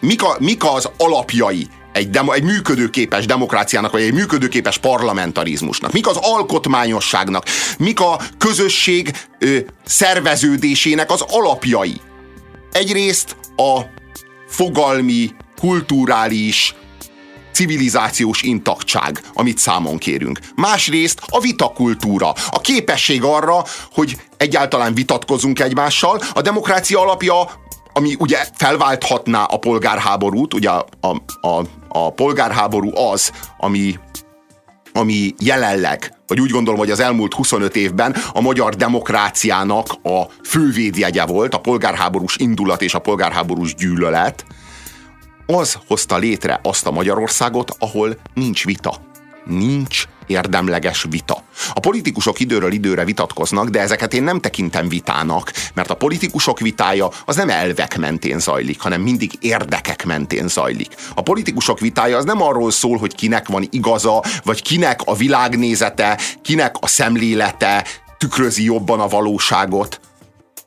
[0.00, 5.92] mik, a, mik az alapjai egy, demo, egy működőképes demokráciának, vagy egy működőképes parlamentarizmusnak?
[5.92, 7.44] Mik az alkotmányosságnak?
[7.78, 12.00] Mik a közösség ö, szerveződésének az alapjai?
[12.72, 13.80] Egyrészt a
[14.48, 16.74] fogalmi, kulturális,
[17.52, 20.38] civilizációs intaktság, amit számon kérünk.
[20.54, 26.22] Másrészt a vitakultúra, a képesség arra, hogy egyáltalán vitatkozunk egymással.
[26.32, 27.50] A demokrácia alapja
[27.92, 31.08] ami ugye felválthatná a polgárháborút, ugye a, a,
[31.48, 33.98] a, a polgárháború az, ami,
[34.92, 41.24] ami jelenleg, vagy úgy gondolom, hogy az elmúlt 25 évben a magyar demokráciának a fővédjegye
[41.24, 44.44] volt, a polgárháborús indulat és a polgárháborús gyűlölet,
[45.46, 48.94] az hozta létre azt a Magyarországot, ahol nincs vita.
[49.44, 51.42] Nincs érdemleges vita.
[51.74, 57.10] A politikusok időről időre vitatkoznak, de ezeket én nem tekintem vitának, mert a politikusok vitája
[57.24, 60.94] az nem elvek mentén zajlik, hanem mindig érdekek mentén zajlik.
[61.14, 66.18] A politikusok vitája az nem arról szól, hogy kinek van igaza, vagy kinek a világnézete,
[66.42, 67.84] kinek a szemlélete
[68.18, 70.00] tükrözi jobban a valóságot,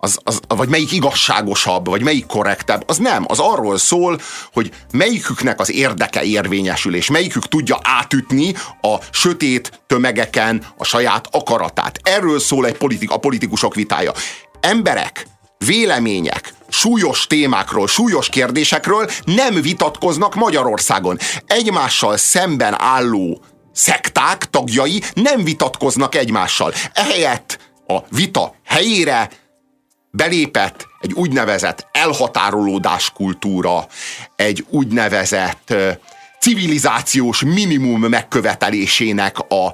[0.04, 3.26] az, az, vagy melyik igazságosabb, vagy melyik korrektebb, az nem.
[3.28, 4.20] Az arról szól,
[4.54, 12.00] hogy melyiküknek az érdeke érvényesül, és melyikük tudja átütni a sötét tömegeken a saját akaratát.
[12.04, 14.12] Erről szól egy politik, a politikusok vitája.
[14.60, 15.28] Emberek,
[15.66, 21.18] vélemények, súlyos témákról, súlyos kérdésekről nem vitatkoznak Magyarországon.
[21.46, 23.42] Egymással szemben álló
[23.74, 26.74] szekták tagjai nem vitatkoznak egymással.
[26.94, 29.30] Ehelyett a vita helyére
[30.12, 33.88] belépett egy úgynevezett elhatárolódás kultúra,
[34.36, 35.74] egy úgynevezett
[36.40, 39.66] civilizációs minimum megkövetelésének a,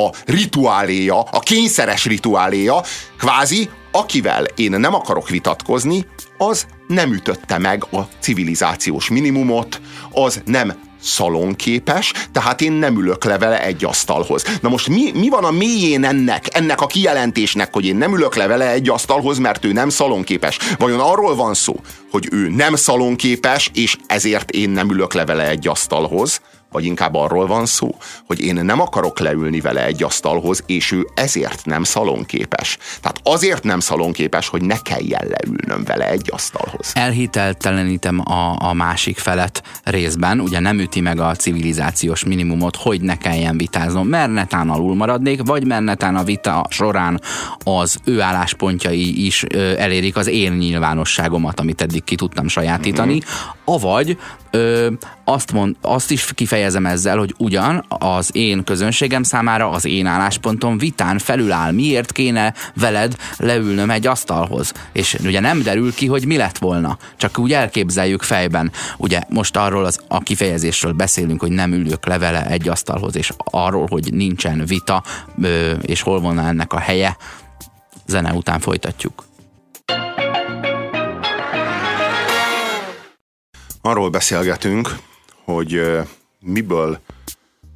[0.00, 2.82] a rituáléja, a kényszeres rituáléja,
[3.18, 6.06] kvázi akivel én nem akarok vitatkozni,
[6.38, 9.80] az nem ütötte meg a civilizációs minimumot,
[10.10, 14.44] az nem szalonképes, tehát én nem ülök le vele egy asztalhoz.
[14.60, 18.36] Na most mi, mi van a mélyén ennek, ennek a kijelentésnek, hogy én nem ülök
[18.36, 20.58] le vele egy asztalhoz, mert ő nem szalonképes?
[20.78, 25.48] Vajon arról van szó, hogy ő nem szalonképes, és ezért én nem ülök le vele
[25.48, 26.40] egy asztalhoz?
[26.70, 27.94] Vagy inkább arról van szó,
[28.26, 32.78] hogy én nem akarok leülni vele egy asztalhoz, és ő ezért nem szalonképes.
[33.00, 36.92] Tehát azért nem szalonképes, hogy ne kelljen leülnöm vele egy asztalhoz.
[36.94, 43.18] Elhiteltelenítem a, a másik felet részben, ugye nem üti meg a civilizációs minimumot, hogy ne
[43.18, 47.20] kelljen vitáznom, mert netán alul maradnék, vagy mert netán a vita során
[47.64, 53.50] az ő álláspontjai is ö, elérik az én nyilvánosságomat, amit eddig ki tudtam sajátítani, mm-hmm.
[53.64, 54.18] avagy
[54.56, 54.90] ö,
[55.24, 60.78] azt, mond, azt is kifejezem ezzel, hogy ugyan az én közönségem számára az én álláspontom
[60.78, 61.72] vitán felüláll.
[61.72, 64.72] Miért kéne veled leülnöm egy asztalhoz?
[64.92, 66.98] És ugye nem derül ki, hogy mi lett volna.
[67.16, 68.72] Csak úgy elképzeljük fejben.
[68.96, 73.32] Ugye most arról az, a kifejezésről beszélünk, hogy nem ülök le vele egy asztalhoz, és
[73.36, 75.02] arról, hogy nincsen vita,
[75.42, 77.16] ö, és hol volna ennek a helye.
[78.06, 79.24] Zene után folytatjuk.
[83.86, 84.96] Arról beszélgetünk,
[85.44, 85.80] hogy
[86.40, 87.00] miből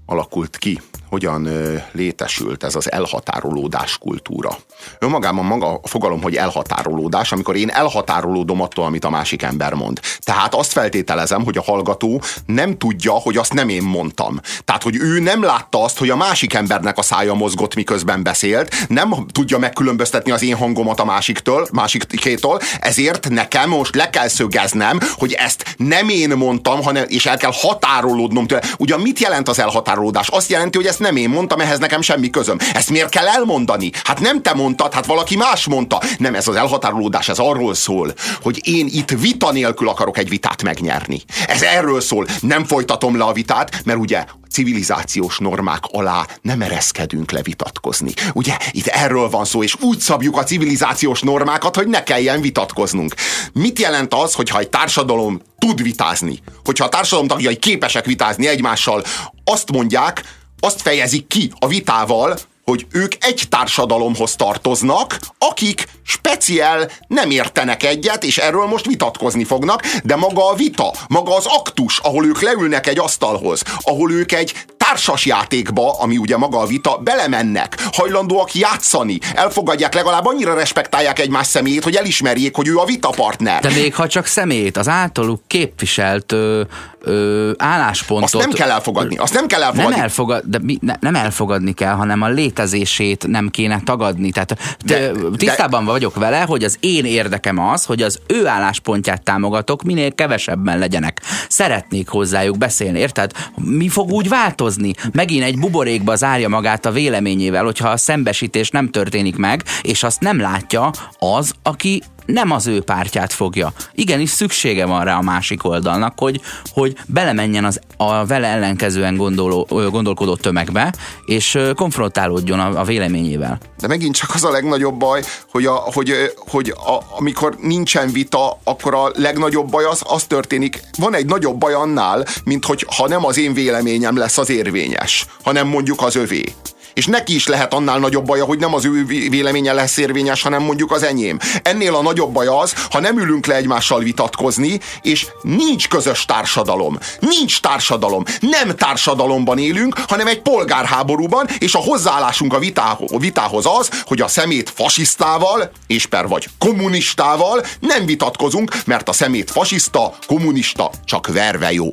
[0.06, 1.48] alakult ki hogyan
[1.92, 4.56] létesült ez az elhatárolódás kultúra.
[4.98, 10.00] Önmagában maga a fogalom, hogy elhatárolódás, amikor én elhatárolódom attól, amit a másik ember mond.
[10.18, 14.40] Tehát azt feltételezem, hogy a hallgató nem tudja, hogy azt nem én mondtam.
[14.64, 18.74] Tehát, hogy ő nem látta azt, hogy a másik embernek a szája mozgott, miközben beszélt,
[18.88, 24.98] nem tudja megkülönböztetni az én hangomat a másiktől, másikétól, ezért nekem most le kell szögeznem,
[25.12, 28.62] hogy ezt nem én mondtam, hanem, és el kell határolódnom tőle.
[28.78, 30.28] Ugyan mit jelent az elhatárolódás?
[30.28, 32.58] Azt jelenti, hogy ezt nem én mondtam, ehhez nekem semmi közöm.
[32.72, 33.90] Ezt miért kell elmondani?
[34.04, 36.00] Hát nem te mondtad, hát valaki más mondta.
[36.18, 40.62] Nem, ez az elhatárolódás, ez arról szól, hogy én itt vita nélkül akarok egy vitát
[40.62, 41.22] megnyerni.
[41.46, 42.26] Ez erről szól.
[42.40, 48.12] Nem folytatom le a vitát, mert ugye civilizációs normák alá nem ereszkedünk levitatkozni.
[48.34, 53.14] Ugye itt erről van szó, és úgy szabjuk a civilizációs normákat, hogy ne kelljen vitatkoznunk.
[53.52, 56.38] Mit jelent az, hogyha egy társadalom tud vitázni?
[56.64, 59.02] Hogyha a társadalom tagjai képesek vitázni egymással,
[59.44, 60.22] azt mondják,
[60.60, 68.24] azt fejezik ki a vitával, hogy ők egy társadalomhoz tartoznak, akik speciál nem értenek egyet,
[68.24, 72.86] és erről most vitatkozni fognak, de maga a vita, maga az aktus, ahol ők leülnek
[72.86, 74.54] egy asztalhoz, ahol ők egy
[74.90, 81.46] társas játékba, ami ugye maga a vita, belemennek, hajlandóak játszani, elfogadják, legalább annyira respektálják egymás
[81.46, 83.60] személyét, hogy elismerjék, hogy ő a vita partner.
[83.60, 86.62] De még ha csak személyét, az általuk képviselt ö,
[87.00, 88.34] ö, álláspontot...
[88.34, 89.94] Azt nem kell elfogadni, azt nem kell elfogadni.
[89.94, 94.30] Nem, elfogad, de mi, ne, nem elfogadni kell, hanem a létezését nem kéne tagadni.
[94.30, 99.22] Tehát de, tisztában de, vagyok vele, hogy az én érdekem az, hogy az ő álláspontját
[99.22, 101.20] támogatok, minél kevesebben legyenek.
[101.48, 103.32] Szeretnék hozzájuk beszélni, érted?
[103.54, 104.79] Mi fog úgy változni?
[105.12, 110.20] Megint egy buborékba zárja magát a véleményével, hogyha a szembesítés nem történik meg, és azt
[110.20, 113.72] nem látja az, aki nem az ő pártját fogja.
[113.94, 116.40] Igenis szüksége van rá a másik oldalnak, hogy,
[116.72, 123.58] hogy belemenjen az, a vele ellenkezően gondoló, gondolkodó tömegbe, és konfrontálódjon a, a véleményével.
[123.78, 128.58] De megint csak az a legnagyobb baj, hogy, a, hogy, hogy a, amikor nincsen vita,
[128.64, 130.80] akkor a legnagyobb baj az, az történik.
[130.98, 135.26] Van egy nagyobb baj annál, mint hogy ha nem az én véleményem lesz az érvényes,
[135.42, 136.44] hanem mondjuk az övé
[136.94, 140.62] és neki is lehet annál nagyobb baja, hogy nem az ő véleménye lesz érvényes, hanem
[140.62, 141.38] mondjuk az enyém.
[141.62, 146.98] Ennél a nagyobb baj az, ha nem ülünk le egymással vitatkozni, és nincs közös társadalom.
[147.20, 148.24] Nincs társadalom.
[148.40, 154.70] Nem társadalomban élünk, hanem egy polgárháborúban, és a hozzáállásunk a vitához az, hogy a szemét
[154.74, 161.88] fasisztával, és per vagy kommunistával nem vitatkozunk, mert a szemét fasiszta, kommunista csak verve jó.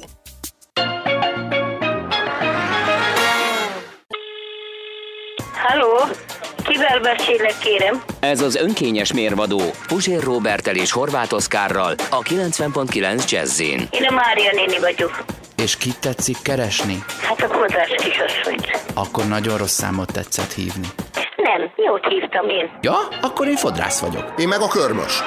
[5.67, 5.99] Halló?
[6.63, 8.03] Kivel beszélek, kérem?
[8.19, 13.87] Ez az önkényes mérvadó Puzsér Robertel és Horváth Oszkárral a 90.9 Jazzin.
[13.91, 15.23] Én a Mária néni vagyok.
[15.63, 17.03] És kit tetszik keresni?
[17.21, 18.81] Hát a kozás kisasszonyt.
[18.93, 20.87] Akkor nagyon rossz számot tetszett hívni.
[21.35, 22.71] Nem, jót hívtam én.
[22.81, 24.33] Ja, akkor én fodrász vagyok.
[24.37, 25.19] Én meg a körmös.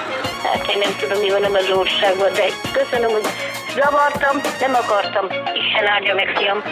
[0.43, 3.27] Hát én nem tudom, mi van az országban, de köszönöm, hogy
[3.75, 5.25] zavartam, nem akartam.
[5.55, 6.63] Isten áldja meg, fiam.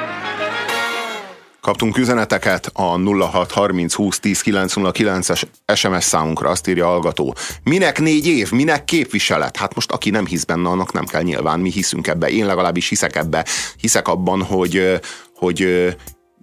[1.69, 5.43] Kaptunk üzeneteket a 0630 20 10 909-es
[5.75, 7.35] SMS számunkra, azt írja a hallgató.
[7.63, 9.57] Minek négy év, minek képviselet?
[9.57, 12.29] Hát most aki nem hisz benne, annak nem kell nyilván, mi hiszünk ebbe.
[12.29, 13.45] Én legalábbis hiszek ebbe.
[13.81, 15.01] Hiszek abban, hogy,
[15.35, 15.67] hogy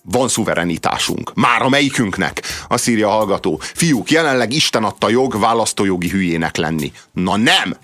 [0.04, 1.34] van szuverenitásunk.
[1.34, 2.42] Már a melyikünknek?
[2.68, 3.60] Azt írja a hallgató.
[3.62, 6.92] Fiúk, jelenleg Isten adta jog választójogi hülyének lenni.
[7.14, 7.78] Na nem!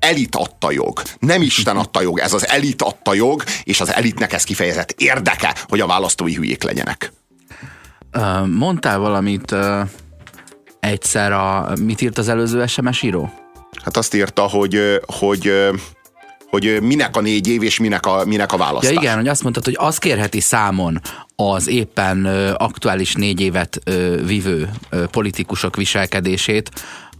[0.00, 1.02] Elit adta jog.
[1.18, 5.54] Nem Isten adta jog, ez az elit adta jog, és az elitnek ez kifejezett érdeke,
[5.68, 7.12] hogy a választói hülyék legyenek.
[8.46, 9.54] Mondtál valamit
[10.80, 13.32] egyszer, a, mit írt az előző SMS író?
[13.84, 15.52] Hát azt írta, hogy, hogy
[16.50, 18.92] hogy minek a négy év és minek a, minek a választás.
[18.92, 21.00] Ja igen, hogy azt mondtad, hogy azt kérheti számon
[21.36, 22.24] az éppen
[22.54, 23.80] aktuális négy évet
[24.24, 24.70] vívő
[25.10, 26.70] politikusok viselkedését,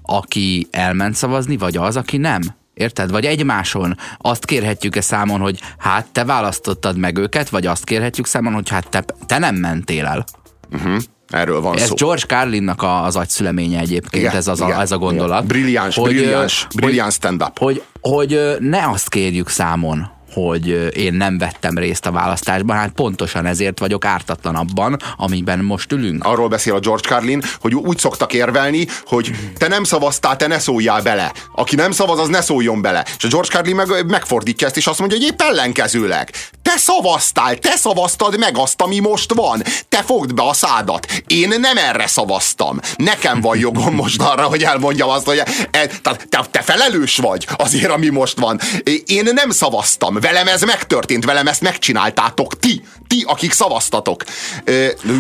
[0.03, 2.43] aki elment szavazni, vagy az, aki nem?
[2.77, 3.11] Érted?
[3.11, 8.53] Vagy egymáson azt kérhetjük-e számon, hogy hát te választottad meg őket, vagy azt kérhetjük számon,
[8.53, 10.25] hogy hát te, te nem mentél el.
[10.73, 10.97] Uh-huh.
[11.29, 11.95] Erről van ez szó.
[11.95, 15.45] George Carlinnak a, az agyszüleménye egyébként, igen, ez, az igen, a, ez a gondolat.
[15.45, 15.47] Igen.
[15.47, 17.59] Brilliáns, hogy, brilliáns, brilliáns stand-up.
[17.59, 20.11] Hogy, hogy ne azt kérjük számon,
[20.43, 26.25] hogy én nem vettem részt a választásban, hát pontosan ezért vagyok ártatlanabban, amiben most ülünk.
[26.25, 30.59] Arról beszél a George Carlin, hogy úgy szoktak érvelni, hogy te nem szavaztál, te ne
[30.59, 31.33] szóljál bele.
[31.55, 33.05] Aki nem szavaz, az ne szóljon bele.
[33.17, 36.31] És a George Carlin meg, megfordítja ezt, és azt mondja, hogy épp ellenkezőleg.
[36.63, 39.63] Te szavaztál, te szavaztad meg azt, ami most van.
[39.89, 41.23] Te fogd be a szádat.
[41.27, 42.81] Én nem erre szavaztam.
[42.97, 46.17] Nekem van jogom most arra, hogy elmondjam azt, hogy e, te,
[46.51, 48.61] te felelős vagy azért, ami most van.
[49.07, 54.25] Én nem szavaztam Velem ez megtörtént, velem ezt megcsináltátok ti, ti, akik szavaztatok.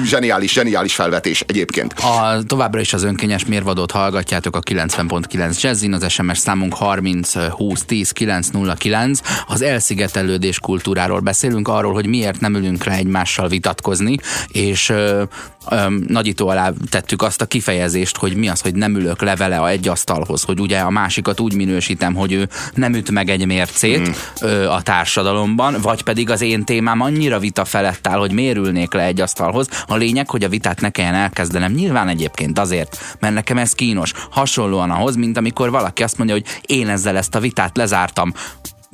[0.05, 1.93] Zseniális, zseniális felvetés egyébként.
[1.93, 7.85] A, továbbra is az önkényes mérvadót hallgatjátok a 90.9 Jazzin, az SMS számunk 30 20
[7.85, 9.21] 10 909.
[9.47, 14.17] Az elszigetelődés kultúráról beszélünk, arról, hogy miért nem ülünk rá egymással vitatkozni,
[14.49, 15.23] és ö,
[15.71, 19.69] ö, nagyító alá tettük azt a kifejezést, hogy mi az, hogy nem ülök levele a
[19.69, 24.09] egy asztalhoz, hogy ugye a másikat úgy minősítem, hogy ő nem üt meg egy mércét
[24.09, 24.13] mm.
[24.41, 29.03] ö, a társadalomban, vagy pedig az én témám annyira vita felett áll, hogy mérülnék le
[29.03, 29.69] egy asztalhoz.
[29.87, 31.73] A lényeg, hogy a vitát ne kelljen elkezdenem.
[31.73, 34.13] Nyilván egyébként azért, mert nekem ez kínos.
[34.31, 38.33] Hasonlóan ahhoz, mint amikor valaki azt mondja, hogy én ezzel ezt a vitát lezártam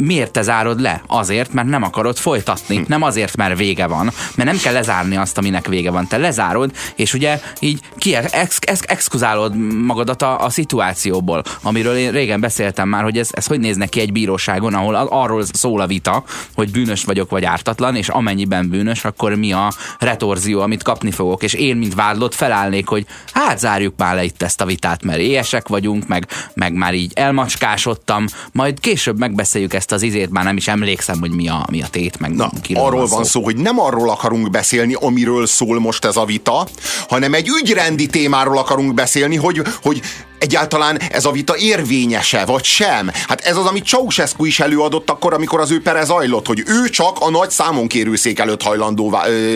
[0.05, 1.03] miért te zárod le?
[1.07, 2.76] Azért, mert nem akarod folytatni.
[2.76, 2.82] Hm.
[2.86, 4.11] Nem azért, mert vége van.
[4.34, 6.07] Mert nem kell lezárni azt, aminek vége van.
[6.07, 12.11] Te lezárod, és ugye így ki ex, ex, exkuzálod magadat a, a szituációból, amiről én
[12.11, 15.86] régen beszéltem már, hogy ez, ez hogy néz ki egy bíróságon, ahol arról szól a
[15.86, 16.24] vita,
[16.55, 21.42] hogy bűnös vagyok vagy ártatlan, és amennyiben bűnös, akkor mi a retorzió, amit kapni fogok.
[21.42, 25.18] És én, mint vádlott, felállnék, hogy hát zárjuk már le itt ezt a vitát, mert
[25.18, 30.57] éhesek vagyunk, meg, meg már így elmacskásodtam, majd később megbeszéljük ezt az izét, már nem
[30.57, 33.14] is emlékszem, hogy mi a, mi a tét, meg Na, arról van szó.
[33.14, 36.66] van szó, hogy nem arról akarunk beszélni, amiről szól most ez a vita,
[37.09, 40.03] hanem egy ügyrendi témáról akarunk beszélni, hogy, hogy
[40.43, 43.11] egyáltalán ez a vita érvényese, vagy sem.
[43.28, 46.88] Hát ez az, amit Ceausescu is előadott akkor, amikor az ő pere zajlott, hogy ő
[46.88, 49.55] csak a nagy számonkérőszék előtt hajlandó, ö,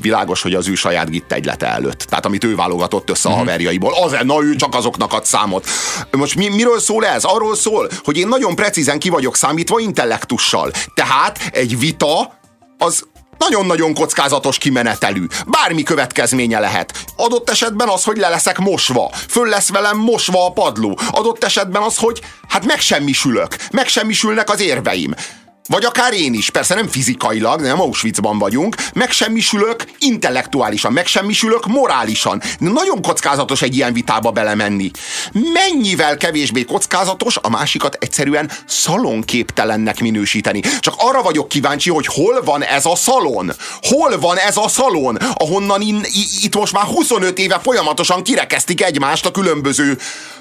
[0.00, 1.98] világos, hogy az ő saját gitt egylete előtt.
[1.98, 3.40] Tehát amit ő válogatott össze a mhm.
[3.40, 5.66] haverjaiból, az, na ő csak azoknak ad számot.
[6.10, 7.24] Most mi, miről szól ez?
[7.24, 10.70] Arról szól, hogy én nagyon precízen ki vagyok számítva intellektussal.
[10.94, 12.38] Tehát egy vita
[12.78, 13.04] az
[13.38, 15.26] nagyon-nagyon kockázatos kimenetelű.
[15.46, 17.04] Bármi következménye lehet.
[17.16, 19.10] Adott esetben az, hogy le leszek mosva.
[19.28, 20.98] Föl lesz velem mosva a padló.
[21.10, 23.56] Adott esetben az, hogy hát megsemmisülök.
[23.70, 25.14] Megsemmisülnek az érveim
[25.68, 32.42] vagy akár én is, persze nem fizikailag, nem Auschwitzban vagyunk, megsemmisülök intellektuálisan, megsemmisülök morálisan.
[32.58, 34.90] Nagyon kockázatos egy ilyen vitába belemenni.
[35.32, 40.60] Mennyivel kevésbé kockázatos a másikat egyszerűen szalonképtelennek minősíteni.
[40.80, 43.52] Csak arra vagyok kíváncsi, hogy hol van ez a szalon?
[43.80, 46.00] Hol van ez a szalon, ahonnan in,
[46.42, 49.98] itt most már 25 éve folyamatosan kirekeztik egymást a különböző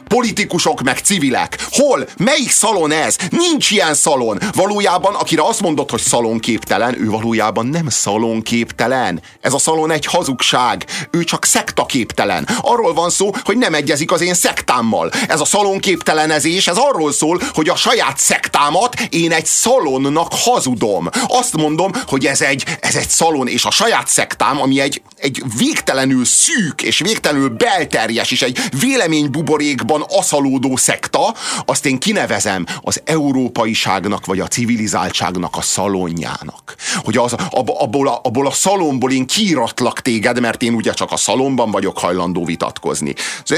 [0.07, 1.57] politikusok meg civilek.
[1.71, 2.07] Hol?
[2.17, 3.15] Melyik szalon ez?
[3.29, 4.39] Nincs ilyen szalon.
[4.53, 9.21] Valójában, akire azt mondod, hogy szalonképtelen, ő valójában nem szalonképtelen.
[9.41, 10.85] Ez a szalon egy hazugság.
[11.11, 12.47] Ő csak szektaképtelen.
[12.61, 15.11] Arról van szó, hogy nem egyezik az én szektámmal.
[15.27, 21.09] Ez a szalonképtelenezés, ez arról szól, hogy a saját szektámat én egy szalonnak hazudom.
[21.27, 25.43] Azt mondom, hogy ez egy, ez egy szalon, és a saját szektám, ami egy, egy
[25.57, 31.33] végtelenül szűk és végtelenül belterjes, és egy véleménybuborékban aszalódó szekta,
[31.65, 34.47] azt én kinevezem az európaiságnak vagy a
[35.03, 36.75] civilizáltságnak a szalonjának.
[37.03, 41.17] Hogy az, abból, a, abból a szalomból én kiiratlak téged, mert én ugye csak a
[41.17, 43.13] szalomban vagyok hajlandó vitatkozni.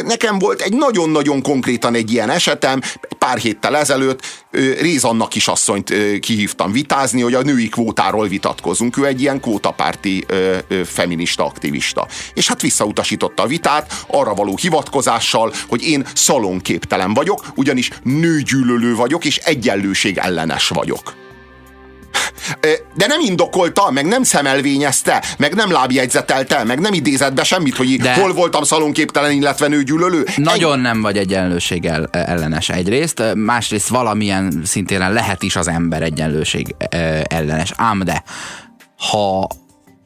[0.06, 2.82] Nekem volt egy nagyon-nagyon konkrétan egy ilyen esetem,
[3.18, 4.44] pár héttel ezelőtt
[4.80, 8.98] Rézannak kisasszonyt kihívtam vitázni, hogy a női kvótáról vitatkozunk.
[8.98, 10.26] Ő egy ilyen kvótapárti
[10.86, 12.08] feminista aktivista.
[12.34, 19.26] És hát visszautasította a vitát arra való hivatkozással, hogy én szalonképtelen vagyok, ugyanis nőgyűlölő vagyok,
[19.26, 21.14] és egyenlőség ellenes vagyok.
[22.94, 27.96] De nem indokolta, meg nem szemelvényezte, meg nem lábjegyzetelte, meg nem idézett be semmit, hogy
[27.96, 30.26] De- hol voltam szalonképtelen, illetve nőgyűlölő.
[30.36, 36.76] Nagyon nem vagy egyenlőség el, ellenes egyrészt, másrészt valamilyen szintén lehet is az ember egyenlőség
[37.24, 37.72] ellenes.
[37.76, 38.24] Ám de,
[38.98, 39.48] ha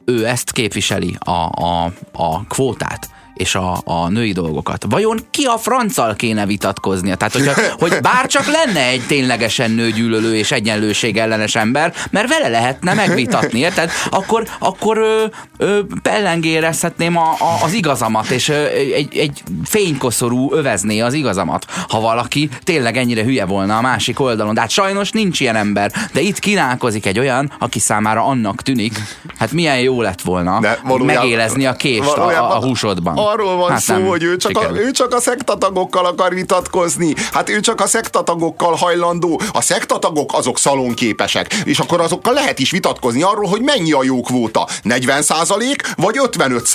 [0.04, 3.08] ő ezt képviseli, a, a, a kvótát,
[3.40, 4.84] és a, a női dolgokat.
[4.88, 7.14] Vajon ki a franccal kéne vitatkoznia?
[7.14, 12.48] Tehát, hogyha, hogy bár csak lenne egy ténylegesen nőgyűlölő és egyenlőség ellenes ember, mert vele
[12.48, 13.90] lehetne megvitatni, érted?
[14.10, 15.24] Akkor, akkor ö,
[15.56, 18.64] ö, pellengérezhetném a, a, az igazamat, és ö,
[18.94, 24.54] egy, egy fénykoszorú övezné az igazamat, ha valaki tényleg ennyire hülye volna a másik oldalon.
[24.54, 29.00] De hát sajnos nincs ilyen ember, de itt kínálkozik egy olyan, aki számára annak tűnik.
[29.38, 33.18] Hát milyen jó lett volna De valójában- megélezni a kést a, a, a húsodban.
[33.30, 37.14] Arról van Hát szó, hogy ő csak, a, ő csak a szektatagokkal akar vitatkozni.
[37.32, 39.40] Hát ő csak a szektatagokkal hajlandó.
[39.52, 41.54] A szektatagok azok szalonképesek.
[41.64, 44.68] És akkor azokkal lehet is vitatkozni arról, hogy mennyi a jó kvóta.
[44.84, 46.68] 40% vagy 55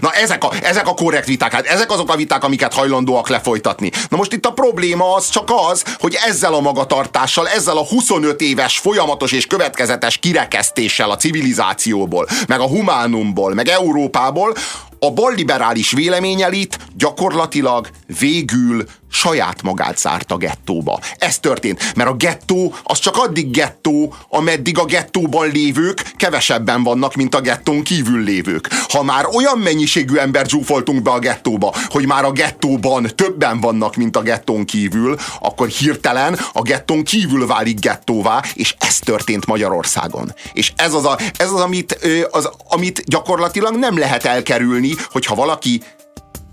[0.00, 1.52] Na ezek a, ezek a korrekt viták.
[1.52, 3.90] Hát ezek azok a viták, amiket hajlandóak lefolytatni.
[4.08, 8.40] Na most itt a probléma az csak az, hogy ezzel a magatartással, ezzel a 25
[8.40, 14.54] éves folyamatos és következetes kirekesztéssel a civilizációból, meg a humánumból, meg Európából,
[15.00, 17.88] a balliberális véleményelit gyakorlatilag
[18.20, 21.00] végül saját magát zárt a gettóba.
[21.18, 27.14] Ez történt, mert a gettó az csak addig gettó, ameddig a gettóban lévők kevesebben vannak,
[27.14, 28.68] mint a gettón kívül lévők.
[28.88, 33.96] Ha már olyan mennyiségű ember zsúfoltunk be a gettóba, hogy már a gettóban többen vannak,
[33.96, 40.34] mint a gettón kívül, akkor hirtelen a gettón kívül válik gettóvá, és ez történt Magyarországon.
[40.52, 41.98] És ez az, a, ez az, amit,
[42.30, 45.82] az, amit gyakorlatilag nem lehet elkerülni, hogyha valaki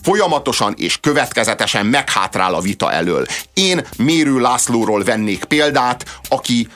[0.08, 3.26] folyamatosan és következetesen meghátrál a vita elől.
[3.54, 6.68] Én Mérő Lászlóról vennék példát, aki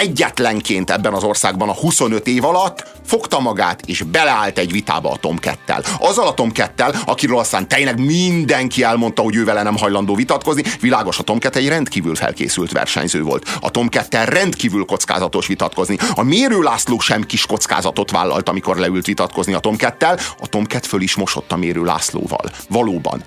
[0.00, 5.16] egyetlenként ebben az országban a 25 év alatt fogta magát és beleállt egy vitába a
[5.16, 5.82] Tomkettel.
[5.98, 11.18] Azzal a Tomkettel, akiről aztán tényleg mindenki elmondta, hogy ő vele nem hajlandó vitatkozni, világos,
[11.18, 13.58] a Tomket egy rendkívül felkészült versenyző volt.
[13.60, 15.96] A Tomkettel rendkívül kockázatos vitatkozni.
[16.14, 20.18] A Mérő László sem kis kockázatot vállalt, amikor leült vitatkozni a Tomkettel.
[20.38, 22.50] A Tomket föl is mosott a Mérő Lászlóval.
[22.68, 23.22] Valóban.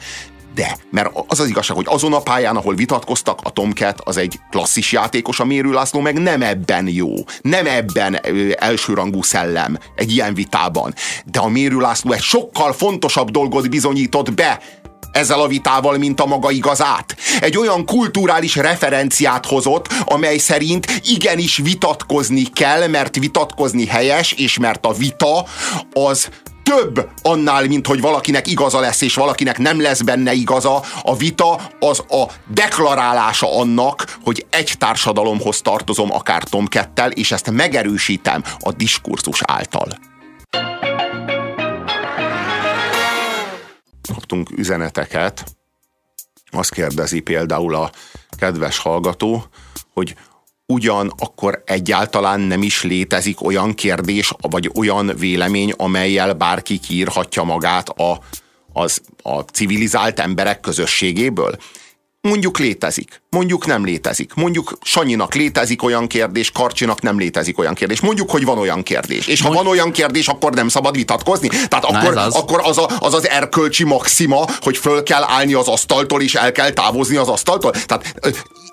[0.58, 4.40] De, mert az az igazság, hogy azon a pályán, ahol vitatkoztak, a Tomcat az egy
[4.50, 7.14] klasszis játékos, a Mérő László meg nem ebben jó.
[7.42, 8.20] Nem ebben
[8.58, 10.94] elsőrangú szellem egy ilyen vitában.
[11.26, 14.60] De a Mérő László egy sokkal fontosabb dolgot bizonyított be
[15.12, 17.16] ezzel a vitával, mint a maga igazát.
[17.42, 24.86] Egy olyan kulturális referenciát hozott, amely szerint igenis vitatkozni kell, mert vitatkozni helyes, és mert
[24.86, 25.46] a vita
[25.94, 26.30] az
[26.68, 30.84] több annál, mint hogy valakinek igaza lesz, és valakinek nem lesz benne igaza.
[31.02, 38.44] A vita az a deklarálása annak, hogy egy társadalomhoz tartozom, akár Tomkettel, és ezt megerősítem
[38.60, 39.88] a diskurzus által.
[44.14, 45.46] Kaptunk üzeneteket,
[46.52, 47.92] azt kérdezi például a
[48.38, 49.46] kedves hallgató,
[49.94, 50.16] hogy
[50.68, 57.90] ugyan akkor egyáltalán nem is létezik olyan kérdés, vagy olyan vélemény, amelyel bárki kiírhatja magát
[57.90, 58.20] a,
[58.74, 61.58] az, a civilizált emberek közösségéből?
[62.22, 64.34] Mondjuk létezik, mondjuk nem létezik.
[64.34, 68.00] Mondjuk Sanyinak létezik olyan kérdés, Karcsinak nem létezik olyan kérdés.
[68.00, 69.28] Mondjuk, hogy van olyan kérdés.
[69.28, 71.48] És ha van olyan kérdés, akkor nem szabad vitatkozni.
[71.48, 72.36] Tehát akkor az.
[72.36, 76.52] akkor az, a, az az erkölcsi maxima, hogy föl kell állni az asztaltól, és el
[76.52, 77.72] kell távozni az asztaltól.
[77.72, 78.16] Tehát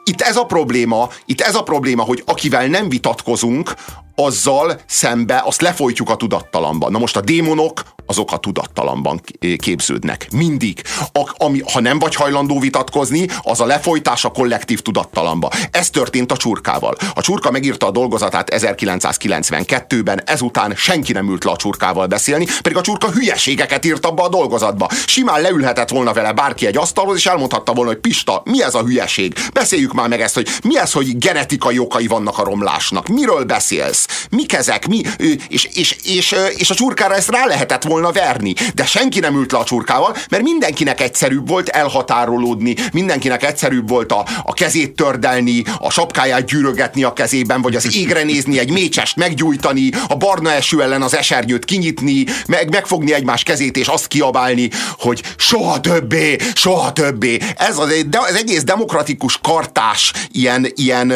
[0.05, 3.75] itt ez a probléma, itt ez a probléma, hogy akivel nem vitatkozunk,
[4.15, 6.93] azzal szembe, azt lefolytjuk a tudattalamban.
[6.93, 9.21] Na most a démonok, azok a tudattalamban
[9.57, 10.27] képződnek.
[10.33, 10.83] Mindig.
[11.13, 15.51] A, ami, ha nem vagy hajlandó vitatkozni, az a lefolytás a kollektív tudattalamba.
[15.71, 16.97] Ez történt a csurkával.
[17.15, 22.79] A csurka megírta a dolgozatát 1992-ben, ezután senki nem ült le a csurkával beszélni, pedig
[22.79, 24.89] a csurka hülyeségeket írt abba a dolgozatba.
[25.07, 28.83] Simán leülhetett volna vele bárki egy asztalhoz, és elmondhatta volna, hogy Pista, mi ez a
[28.83, 29.35] hülyeség?
[29.53, 33.09] Beszéljük már meg ezt, hogy mi ez, hogy genetikai okai vannak a romlásnak?
[33.09, 34.07] Miről beszélsz?
[34.31, 34.87] Mik ezek?
[34.87, 35.03] Mi?
[35.49, 38.55] És, és, és, és a csurkára ezt rá lehetett volna verni.
[38.75, 44.13] De senki nem ült le a csurkával, mert mindenkinek egyszerűbb volt elhatárolódni, mindenkinek egyszerűbb volt
[44.13, 49.17] a, a kezét tördelni, a sapkáját gyűrögetni a kezében, vagy az égre nézni, egy mécsest
[49.17, 54.71] meggyújtani, a barna eső ellen az esernyőt kinyitni, meg, megfogni egymás kezét és azt kiabálni,
[54.99, 57.39] hogy soha többé, soha többé.
[57.57, 59.39] Ez az, de, az egész demokratikus
[59.85, 61.13] kartás ilyen, ilyen,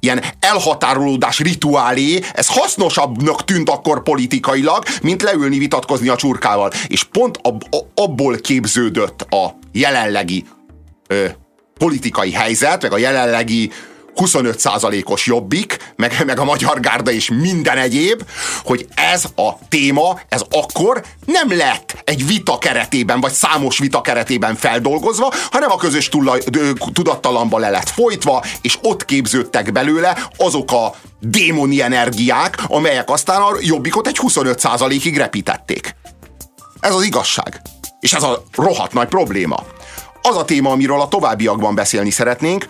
[0.00, 6.70] ilyen elhatárolódás rituálé, ez hasznosabbnak tűnt akkor politikailag, mint leülni vitatkozni a csurkával.
[6.86, 7.62] És pont ab,
[7.94, 10.44] abból képződött a jelenlegi
[11.06, 11.26] ö,
[11.78, 13.70] politikai helyzet, meg a jelenlegi
[14.18, 18.22] 25%-os jobbik, meg, meg a magyar gárda és minden egyéb,
[18.64, 24.54] hogy ez a téma, ez akkor nem lett egy vita keretében, vagy számos vita keretében
[24.54, 26.40] feldolgozva, hanem a közös tullaj,
[26.92, 33.56] tudattalamba le lett folytva, és ott képződtek belőle azok a démoni energiák, amelyek aztán a
[33.60, 35.94] jobbikot egy 25%-ig repítették.
[36.80, 37.60] Ez az igazság.
[38.00, 39.56] És ez a rohadt nagy probléma.
[40.22, 42.66] Az a téma, amiről a továbbiakban beszélni szeretnénk,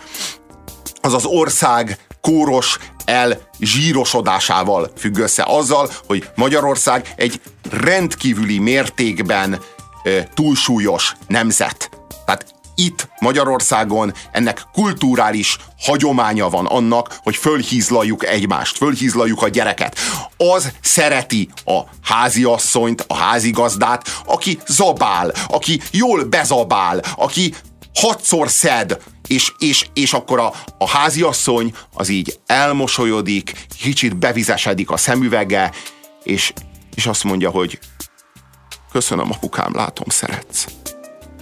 [1.01, 5.43] az az ország kóros el zsírosodásával függ össze.
[5.47, 9.53] Azzal, hogy Magyarország egy rendkívüli mértékben
[10.03, 11.89] e, túlsúlyos nemzet.
[12.25, 12.45] Tehát
[12.75, 19.97] itt Magyarországon ennek kulturális hagyománya van annak, hogy fölhízlaljuk egymást, fölhízlaljuk a gyereket.
[20.37, 27.53] Az szereti a háziasszonyt, a házigazdát, aki zabál, aki jól bezabál, aki
[27.99, 34.97] hatszor szed, és, és, és akkor a, a háziasszony az így elmosolyodik, kicsit bevizesedik a
[34.97, 35.71] szemüvege,
[36.23, 36.53] és,
[36.95, 37.79] és azt mondja, hogy
[38.91, 40.65] köszönöm apukám, látom, szeretsz.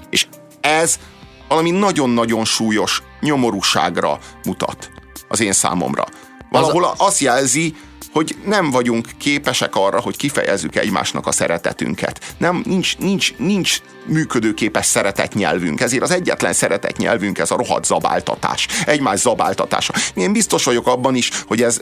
[0.09, 0.27] És
[0.61, 0.99] ez
[1.47, 4.89] valami nagyon-nagyon súlyos nyomorúságra mutat
[5.27, 6.05] az én számomra.
[6.49, 7.75] Valahol az azt jelzi,
[8.17, 12.33] hogy nem vagyunk képesek arra, hogy kifejezzük egymásnak a szeretetünket.
[12.37, 19.19] Nem, nincs, nincs, nincs működőképes szeretetnyelvünk, ezért az egyetlen szeretetnyelvünk ez a rohadt zabáltatás, egymás
[19.19, 19.93] zabáltatása.
[20.13, 21.81] Én biztos vagyok abban is, hogy ez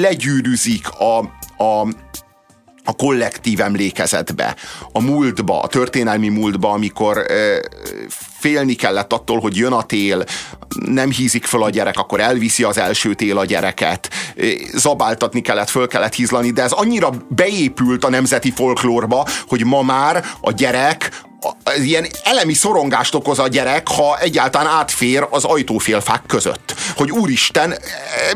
[0.00, 1.18] legyűrűzik a,
[1.64, 1.86] a
[2.88, 4.56] a kollektív emlékezetbe,
[4.92, 7.26] a múltba, a történelmi múltba, amikor
[8.38, 10.24] félni kellett attól, hogy jön a tél,
[10.84, 14.10] nem hízik föl a gyerek, akkor elviszi az első tél a gyereket,
[14.74, 20.24] zabáltatni kellett, föl kellett hízlani, de ez annyira beépült a nemzeti folklórba, hogy ma már
[20.40, 21.24] a gyerek
[21.84, 26.74] ilyen elemi szorongást okoz a gyerek, ha egyáltalán átfér az ajtófélfák között.
[26.96, 27.74] Hogy úristen,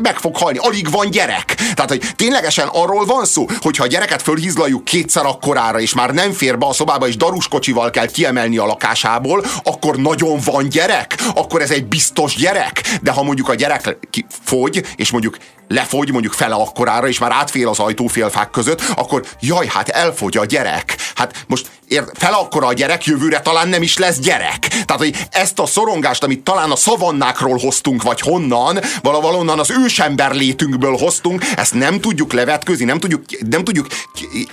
[0.01, 1.55] meg fog halni, alig van gyerek.
[1.73, 6.31] Tehát, hogy ténylegesen arról van szó, hogyha a gyereket fölhízlaljuk kétszer akkorára, és már nem
[6.31, 11.61] fér be a szobába, és daruskocsival kell kiemelni a lakásából, akkor nagyon van gyerek, akkor
[11.61, 12.81] ez egy biztos gyerek.
[13.01, 13.97] De ha mondjuk a gyerek
[14.43, 15.37] fogy, és mondjuk
[15.71, 20.45] lefogy mondjuk fele akkorára, és már átfél az ajtófélfák között, akkor jaj, hát elfogy a
[20.45, 20.95] gyerek.
[21.15, 24.67] Hát most ér, fele akkora a gyerek, jövőre talán nem is lesz gyerek.
[24.67, 30.31] Tehát, hogy ezt a szorongást, amit talán a szavannákról hoztunk, vagy honnan, valahonnan az ősember
[30.31, 33.87] létünkből hoztunk, ezt nem tudjuk levetközni, nem tudjuk, nem tudjuk,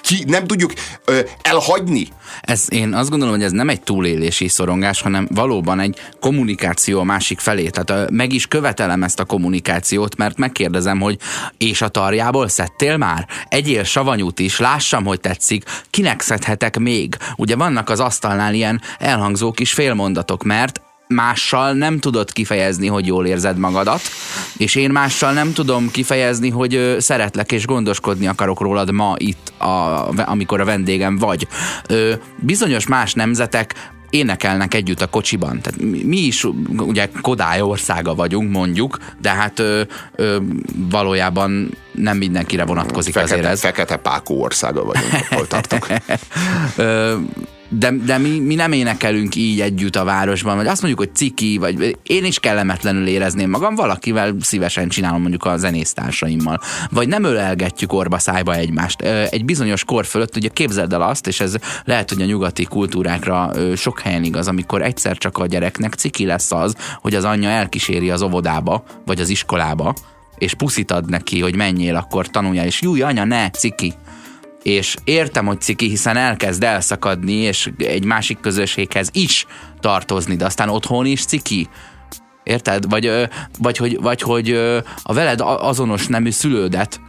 [0.01, 0.73] ki, nem tudjuk
[1.05, 2.09] ö, elhagyni.
[2.41, 7.05] Ez, én azt gondolom, hogy ez nem egy túlélési szorongás, hanem valóban egy kommunikáció a
[7.05, 7.69] másik felé.
[7.69, 11.08] Tehát meg is követelem ezt a kommunikációt, mert megkérdezem, hogy
[11.59, 13.29] és a tarjából szedtél már?
[13.49, 17.17] Egyél savanyút is, lássam, hogy tetszik, kinek szedhetek még?
[17.37, 23.27] Ugye vannak az asztalnál ilyen elhangzó kis félmondatok, mert mással nem tudod kifejezni, hogy jól
[23.27, 24.01] érzed magadat,
[24.57, 30.09] és én mással nem tudom kifejezni, hogy szeretlek és gondoskodni akarok rólad ma itt, a,
[30.31, 31.47] amikor a vendégem vagy.
[31.89, 35.61] Ö, bizonyos más nemzetek énekelnek együtt a kocsiban.
[35.61, 36.45] Tehát mi is
[36.77, 39.83] ugye Kodály országa vagyunk, mondjuk, de hát ö,
[40.17, 40.39] ö,
[40.91, 43.61] valójában nem mindenkire vonatkozik fekete, azért ez.
[43.61, 45.87] Fekete Pákó országa vagyunk, hol tartok.
[46.77, 47.17] ö,
[47.69, 51.59] de, de mi, mi nem énekelünk így együtt a városban, vagy azt mondjuk, hogy ciki,
[51.59, 56.61] vagy én is kellemetlenül érezném magam, valakivel szívesen csinálom mondjuk a zenésztársaimmal.
[56.91, 59.01] Vagy nem ölelgetjük orba szájba egymást.
[59.03, 63.53] Egy bizonyos kor fölött, ugye képzeld el azt, és ez lehet, hogy a nyugati kultúrákra
[63.77, 68.11] sok helyen igaz, amikor egyszer csak a gyereknek ciki lesz az, hogy az anyja elkíséri
[68.11, 69.95] az óvodába, vagy az iskolába,
[70.39, 73.95] és puszit ad neki, hogy menjél, akkor tanulja, és júj, anya, ne, ciki
[74.63, 79.47] és értem, hogy ciki, hiszen elkezd elszakadni, és egy másik közösséghez is
[79.81, 81.69] tartozni, de aztán otthon is ciki.
[82.43, 82.89] Érted?
[82.89, 83.29] Vagy,
[83.59, 84.51] vagy, hogy, vagy hogy
[85.03, 87.01] a veled azonos nemű szülődet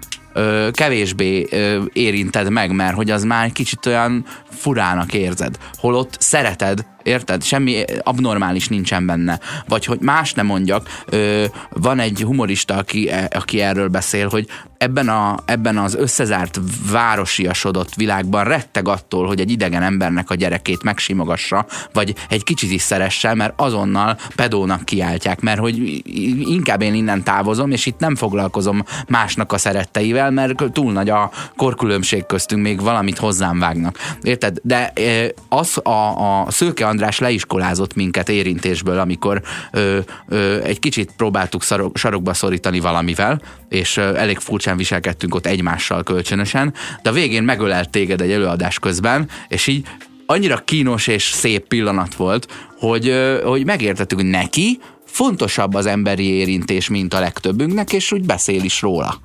[0.72, 1.48] kevésbé
[1.94, 5.58] érinted meg, mert hogy az már kicsit olyan furának érzed.
[5.78, 7.44] Holott szereted, érted?
[7.44, 9.40] Semmi abnormális nincsen benne.
[9.68, 14.48] Vagy hogy más nem mondjak, ö, van egy humorista, aki, e, aki erről beszél, hogy
[14.78, 16.60] ebben, a, ebben az összezárt
[16.92, 22.82] városiasodott világban retteg attól, hogy egy idegen embernek a gyerekét megsimogassa, vagy egy kicsit is
[22.82, 26.02] szeresse, mert azonnal pedónak kiáltják, mert hogy
[26.50, 31.32] inkább én innen távozom, és itt nem foglalkozom másnak a szeretteivel, mert túl nagy a
[31.56, 33.98] korkülönbség köztünk, még valamit hozzám vágnak.
[34.22, 34.58] Érted?
[34.64, 34.94] De
[35.50, 35.90] az a,
[36.42, 39.42] a Szőke András leiskolázott minket érintésből, amikor
[39.72, 45.46] ö, ö, egy kicsit próbáltuk szarok, sarokba szorítani valamivel, és ö, elég furcsán viselkedtünk ott
[45.46, 49.88] egymással kölcsönösen, de a végén megölelt téged egy előadás közben, és így
[50.26, 52.48] annyira kínos és szép pillanat volt,
[52.80, 58.64] hogy, hogy megértettük, hogy neki fontosabb az emberi érintés, mint a legtöbbünknek, és úgy beszél
[58.64, 59.20] is róla.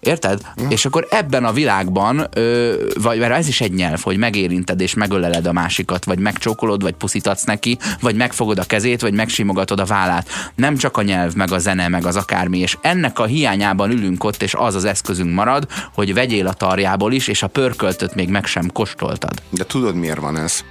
[0.00, 0.40] Érted?
[0.62, 0.70] Mm.
[0.70, 4.94] És akkor ebben a világban, ö, vagy mert ez is egy nyelv, hogy megérinted és
[4.94, 9.84] megöleled a másikat, vagy megcsókolod, vagy puszítatsz neki, vagy megfogod a kezét, vagy megsimogatod a
[9.84, 10.28] vállát.
[10.54, 14.24] Nem csak a nyelv, meg a zene, meg az akármi, és ennek a hiányában ülünk
[14.24, 18.28] ott, és az az eszközünk marad, hogy vegyél a tarjából is, és a pörköltöt még
[18.28, 19.42] meg sem kóstoltad.
[19.50, 20.64] De tudod miért van ez?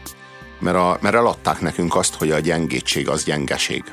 [0.59, 3.83] Mert, a, mert eladták nekünk azt, hogy a gyengétség az gyengeség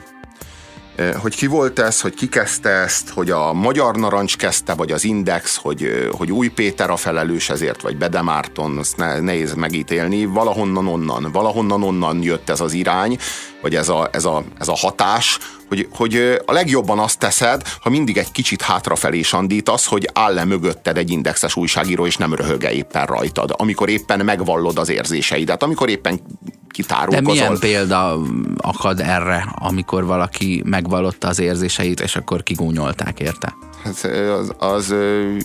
[1.21, 5.05] hogy ki volt ez, hogy ki kezdte ezt, hogy a Magyar Narancs kezdte, vagy az
[5.05, 10.25] Index, hogy, hogy Új Péter a felelős ezért, vagy Bede Márton, azt ne, nehéz megítélni,
[10.25, 13.19] valahonnan onnan, valahonnan onnan jött ez az irány,
[13.63, 15.39] vagy ez a, ez a, ez a hatás,
[15.69, 20.45] hogy, hogy a legjobban azt teszed, ha mindig egy kicsit hátrafelé sandítasz, hogy áll le
[20.45, 25.89] mögötted egy indexes újságíró, és nem röhöge éppen rajtad, amikor éppen megvallod az érzéseidet, amikor
[25.89, 26.21] éppen
[26.69, 27.23] kitárulkozol.
[27.23, 28.19] De milyen példa
[28.57, 33.57] akad erre, amikor valaki megvallotta az érzéseit, és akkor kigúnyolták érte?
[33.85, 34.05] Hát,
[34.39, 34.95] az, az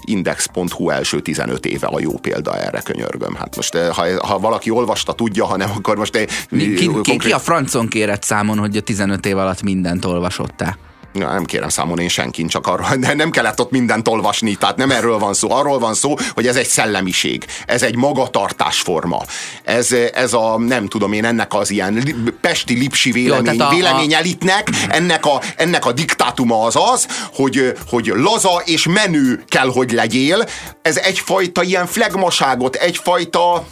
[0.05, 3.35] index.hu első 15 éve a jó példa erre, könyörgöm.
[3.35, 6.17] Hát most, ha, ha valaki olvasta, tudja, ha nem, akkor most...
[6.49, 7.21] Ki, ki, konkrét...
[7.21, 10.77] ki a francon kérett számon, hogy a 15 év alatt mindent olvasottál?
[11.13, 14.91] Nem kérem számon én senkin, csak arra, de nem kellett ott mindent olvasni, tehát nem
[14.91, 15.51] erről van szó.
[15.51, 19.21] Arról van szó, hogy ez egy szellemiség, ez egy magatartásforma.
[19.63, 24.69] Ez, ez a, nem tudom én, ennek az ilyen pesti lipsi vélemény, Jó, a, véleményelitnek,
[24.89, 30.45] ennek a, ennek a diktátuma az az, hogy, hogy laza és menő kell, hogy legyél.
[30.81, 33.65] Ez egyfajta ilyen flegmaságot, egyfajta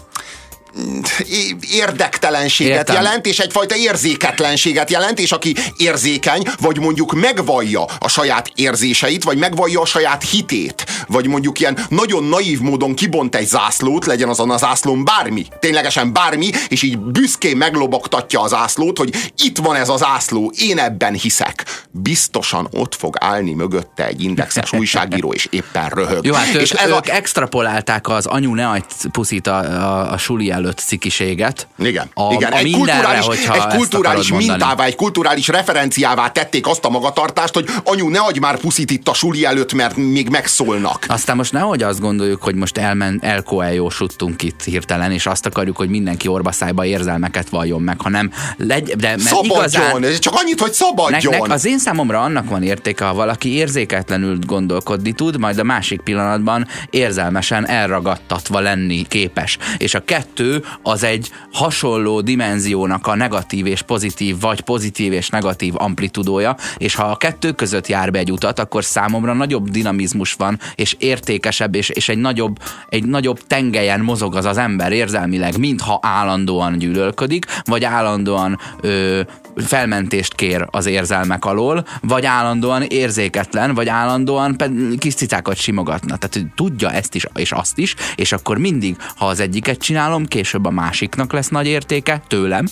[1.71, 2.95] érdektelenséget Értem.
[2.95, 9.37] jelent, és egyfajta érzéketlenséget jelent, és aki érzékeny, vagy mondjuk megvallja a saját érzéseit, vagy
[9.37, 14.49] megvallja a saját hitét, vagy mondjuk ilyen nagyon naív módon kibont egy zászlót, legyen azon
[14.49, 19.89] a zászlón bármi, ténylegesen bármi, és így büszkén meglobogtatja az zászlót, hogy itt van ez
[19.89, 21.65] az zászló, én ebben hiszek.
[21.91, 26.25] Biztosan ott fog állni mögötte egy indexes újságíró, és éppen röhög.
[26.25, 27.01] Jó, hát és ők, ez ők a...
[27.05, 28.79] extrapolálták az anyu ne
[29.11, 31.67] puszit a, a, a suli előtt cikiséget.
[31.77, 32.51] Igen, a, igen.
[32.51, 38.09] A egy kulturális, egy kulturális mintává, egy kulturális referenciává tették azt a magatartást, hogy anyu,
[38.09, 41.05] ne adj már puszit itt a suli előtt, mert még megszólnak.
[41.07, 45.89] Aztán most nehogy azt gondoljuk, hogy most elmen, elkoeljósuttunk itt hirtelen, és azt akarjuk, hogy
[45.89, 51.31] mindenki orbaszájba érzelmeket valljon meg, hanem legy, de mert szabadjon, igazán, csak annyit, hogy szabadjon.
[51.31, 55.63] Nek, nek az én számomra annak van értéke, ha valaki érzéketlenül gondolkodni tud, majd a
[55.63, 59.57] másik pillanatban érzelmesen elragadtatva lenni képes.
[59.77, 60.50] És a kettő
[60.83, 67.03] az egy hasonló dimenziónak a negatív és pozitív, vagy pozitív és negatív amplitudója, és ha
[67.03, 71.89] a kettő között jár be egy utat, akkor számomra nagyobb dinamizmus van, és értékesebb, és,
[71.89, 72.57] és egy, nagyobb,
[72.89, 79.21] egy nagyobb tengelyen mozog az az ember érzelmileg, mintha állandóan gyűlölködik, vagy állandóan ö,
[79.55, 84.55] felmentést kér az érzelmek alól, vagy állandóan érzéketlen, vagy állandóan
[84.97, 86.17] kis cicákat simogatna.
[86.17, 90.65] Tehát tudja ezt is, és azt is, és akkor mindig, ha az egyiket csinálom, később
[90.65, 92.65] a másiknak lesz nagy értéke tőlem,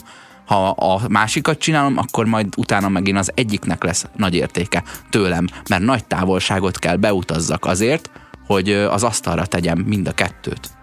[0.45, 5.84] ha a másikat csinálom, akkor majd utána megint az egyiknek lesz nagy értéke tőlem, mert
[5.84, 8.09] nagy távolságot kell beutazzak azért,
[8.45, 10.78] hogy az asztalra tegyem mind a kettőt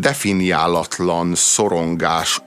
[0.00, 2.42] definiálatlan szorongás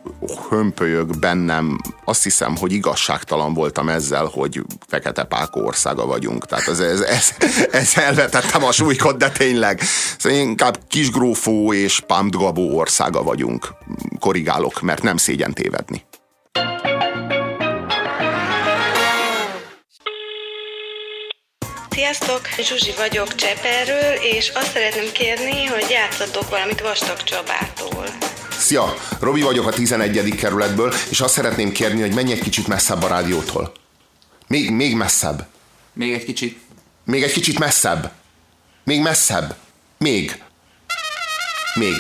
[0.50, 1.78] hömpölyög bennem.
[2.06, 6.46] Azt hiszem, hogy igazságtalan voltam ezzel, hogy Fekete Pákó országa vagyunk.
[6.46, 7.36] Tehát ez, ez, ez,
[7.72, 9.82] ez elvetettem a súlykot, de tényleg.
[10.18, 13.74] Szóval inkább Kisgrófó és Pámdgabó országa vagyunk.
[14.20, 16.06] Korrigálok, mert nem szégyen tévedni.
[21.98, 22.42] Sziasztok!
[22.62, 28.06] Zsuzsi vagyok Cseperről, és azt szeretném kérni, hogy játszatok valamit Vastag Csabától.
[28.58, 28.94] Szia!
[29.20, 30.36] Robi vagyok a 11.
[30.36, 33.72] kerületből, és azt szeretném kérni, hogy menj egy kicsit messzebb a rádiótól.
[34.48, 35.48] Még, még messzebb.
[35.94, 36.60] Még egy kicsit.
[37.04, 38.12] Még egy kicsit messzebb.
[38.84, 39.56] Még messzebb.
[39.98, 40.44] Még.
[41.74, 41.96] Még.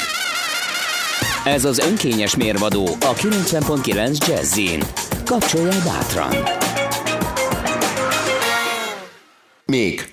[1.43, 4.83] Ez az önkényes mérvadó a 90.9 Jazzin.
[5.25, 6.56] Kapcsolja bátran!
[9.67, 10.11] Még.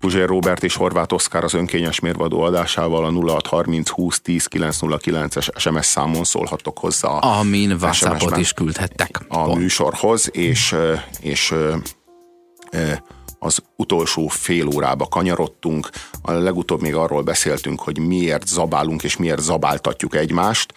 [0.00, 5.86] Puzsér Robert és Horváth Oszkár az önkényes mérvadó adásával a 0630 20 10 909-es SMS
[5.86, 7.08] számon szólhattok hozzá.
[7.08, 9.20] Amin WhatsAppot is küldhettek.
[9.28, 9.58] A Pont.
[9.58, 10.76] műsorhoz, és,
[11.20, 11.54] és
[13.42, 15.90] az utolsó fél órába kanyarodtunk.
[16.22, 20.72] A legutóbb még arról beszéltünk, hogy miért zabálunk és miért zabáltatjuk egymást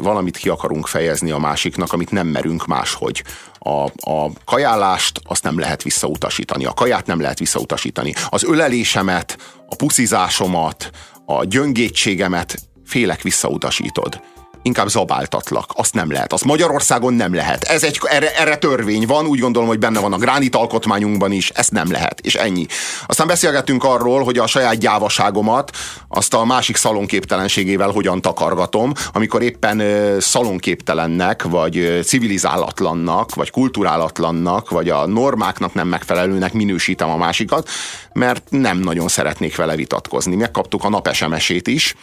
[0.00, 3.24] valamit ki akarunk fejezni a másiknak, amit nem merünk máshogy.
[3.58, 8.12] A, a kajálást azt nem lehet visszautasítani, a kaját nem lehet visszautasítani.
[8.28, 9.38] Az ölelésemet,
[9.68, 10.90] a puszizásomat,
[11.24, 14.20] a gyöngétségemet félek visszautasítod.
[14.62, 15.70] Inkább zabáltatlak.
[15.74, 16.32] Azt nem lehet.
[16.32, 17.64] Azt Magyarországon nem lehet.
[17.64, 21.50] Ez egy, erre, erre törvény van, úgy gondolom, hogy benne van a gránit alkotmányunkban is,
[21.50, 22.66] ezt nem lehet, és ennyi.
[23.06, 25.70] Aztán beszélgettünk arról, hogy a saját gyávaságomat
[26.08, 29.82] azt a másik szalonképtelenségével hogyan takargatom, amikor éppen
[30.20, 37.68] szalonképtelennek, vagy civilizálatlannak, vagy kulturálatlannak, vagy a normáknak nem megfelelőnek minősítem a másikat,
[38.12, 40.36] mert nem nagyon szeretnék vele vitatkozni.
[40.36, 41.94] Megkaptuk a nap SMS-ét is,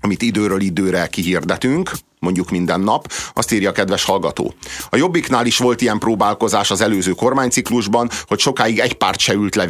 [0.00, 4.54] amit időről időre kihirdetünk, mondjuk minden nap, azt írja a kedves hallgató.
[4.90, 9.54] A Jobbiknál is volt ilyen próbálkozás az előző kormányciklusban, hogy sokáig egy párt se ült
[9.54, 9.66] le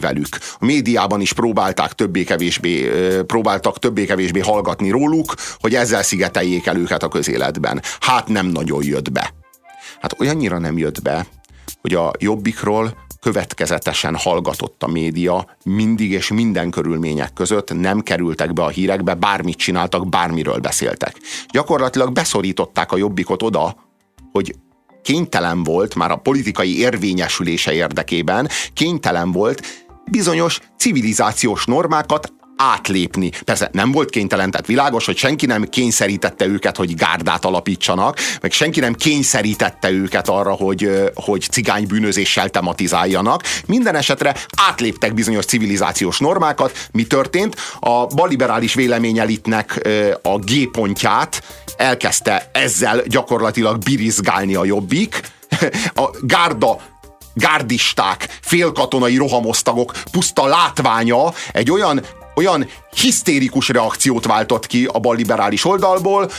[0.00, 0.38] velük.
[0.58, 2.90] A médiában is próbálták többé-kevésbé,
[3.26, 7.82] próbáltak többé-kevésbé hallgatni róluk, hogy ezzel szigeteljék el őket a közéletben.
[8.00, 9.34] Hát nem nagyon jött be.
[10.00, 11.26] Hát olyannyira nem jött be,
[11.84, 18.62] hogy a Jobbikról következetesen hallgatott a média, mindig és minden körülmények között nem kerültek be
[18.62, 21.16] a hírekbe, bármit csináltak, bármiről beszéltek.
[21.48, 23.76] Gyakorlatilag beszorították a jobbikot oda,
[24.32, 24.54] hogy
[25.02, 29.62] kénytelen volt már a politikai érvényesülése érdekében, kénytelen volt
[30.10, 33.30] bizonyos civilizációs normákat átlépni.
[33.44, 38.52] Persze nem volt kénytelen, tehát világos, hogy senki nem kényszerítette őket, hogy gárdát alapítsanak, meg
[38.52, 43.42] senki nem kényszerítette őket arra, hogy, hogy cigány bűnözéssel tematizáljanak.
[43.66, 46.88] Minden esetre átléptek bizonyos civilizációs normákat.
[46.92, 47.56] Mi történt?
[47.80, 49.88] A baliberális véleményelitnek
[50.22, 51.42] a G pontját
[51.76, 55.20] elkezdte ezzel gyakorlatilag birizgálni a jobbik.
[55.94, 56.80] A gárda
[57.34, 66.30] gárdisták, félkatonai rohamosztagok puszta látványa egy olyan olyan hisztérikus reakciót váltott ki a balliberális oldalból,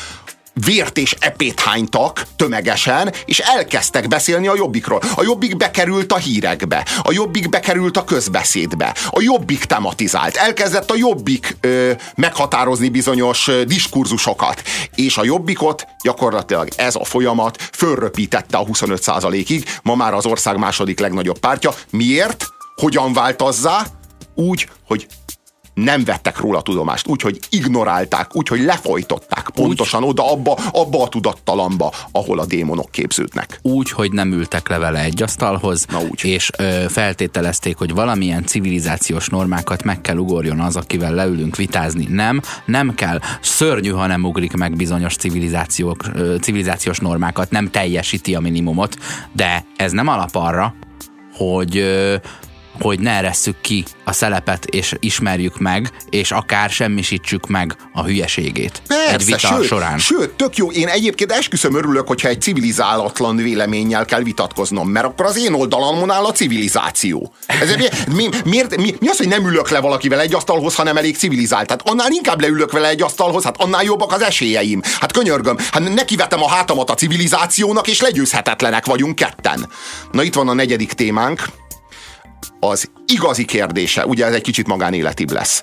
[0.66, 5.02] vért és epét hánytak tömegesen, és elkezdtek beszélni a jobbikról.
[5.16, 10.96] A jobbik bekerült a hírekbe, a jobbik bekerült a közbeszédbe, a jobbik tematizált, elkezdett a
[10.96, 14.62] jobbik ö, meghatározni bizonyos ö, diskurzusokat,
[14.96, 21.00] és a jobbikot gyakorlatilag ez a folyamat fölröpítette a 25%-ig, ma már az ország második
[21.00, 21.74] legnagyobb pártja.
[21.90, 22.46] Miért?
[22.76, 23.86] Hogyan változzá?
[24.36, 25.08] Úgy, hogy
[25.76, 31.94] nem vettek róla tudomást, úgyhogy ignorálták, úgyhogy lefolytották pontosan úgy, oda abba, abba a tudattalamba,
[32.12, 33.60] ahol a démonok képződnek.
[33.62, 36.24] Úgy, hogy nem ültek le vele egy asztalhoz, Na úgy.
[36.24, 42.08] és ö, feltételezték, hogy valamilyen civilizációs normákat meg kell ugorjon az, akivel leülünk vitázni.
[42.10, 43.20] Nem, nem kell.
[43.42, 48.96] Szörnyű, ha nem ugrik meg bizonyos civilizációk, ö, civilizációs normákat, nem teljesíti a minimumot,
[49.34, 50.76] de ez nem alap arra,
[51.34, 51.78] hogy
[52.80, 58.82] hogy ne eresszük ki a szelepet, és ismerjük meg, és akár semmisítsük meg a hülyeségét.
[58.88, 59.98] Persze, egy vita sőt, során.
[59.98, 60.72] Sőt, tök jó.
[60.72, 66.12] Én egyébként esküszöm örülök, hogyha egy civilizálatlan véleménnyel kell vitatkoznom, mert akkor az én oldalamon
[66.12, 67.34] áll a civilizáció.
[67.46, 67.76] Ez,
[68.16, 71.18] mi, miért, mi, mi az, hogy nem ülök le valakivel egy asztalhoz, ha nem elég
[71.18, 71.68] civilizált?
[71.68, 74.82] Tehát annál inkább leülök vele egy asztalhoz, hát annál jobbak az esélyeim.
[75.00, 79.70] Hát könyörgöm, hát nekivetem a hátamat a civilizációnak, és legyőzhetetlenek vagyunk ketten.
[80.12, 81.42] Na itt van a negyedik témánk,
[82.60, 85.62] az igazi kérdése, ugye ez egy kicsit magánéletibb lesz.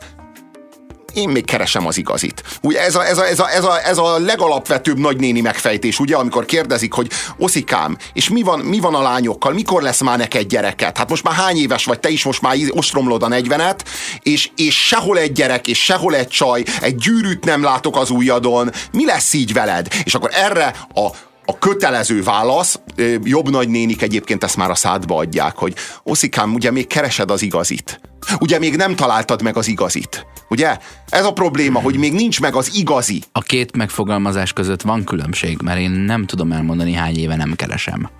[1.14, 2.42] Én még keresem az igazit.
[2.62, 6.16] Ugye ez a, ez a, ez a, ez a, ez a legalapvetőbb nagynéni megfejtés, ugye,
[6.16, 10.46] amikor kérdezik, hogy oszikám, és mi van, mi van a lányokkal, mikor lesz már neked
[10.46, 10.96] gyereket?
[10.96, 13.78] Hát most már hány éves vagy, te is most már ostromlod a 40-et,
[14.22, 18.70] és, és sehol egy gyerek, és sehol egy csaj, egy gyűrűt nem látok az ujjadon,
[18.92, 19.88] mi lesz így veled?
[20.04, 21.10] És akkor erre a
[21.44, 22.80] a kötelező válasz,
[23.22, 28.00] jobb nagynénik egyébként ezt már a szádba adják, hogy Oszikám, ugye még keresed az igazit.
[28.38, 30.26] Ugye még nem találtad meg az igazit.
[30.48, 30.78] Ugye?
[31.08, 33.22] Ez a probléma, hogy még nincs meg az igazi.
[33.32, 38.10] A két megfogalmazás között van különbség, mert én nem tudom elmondani, hány éve nem keresem.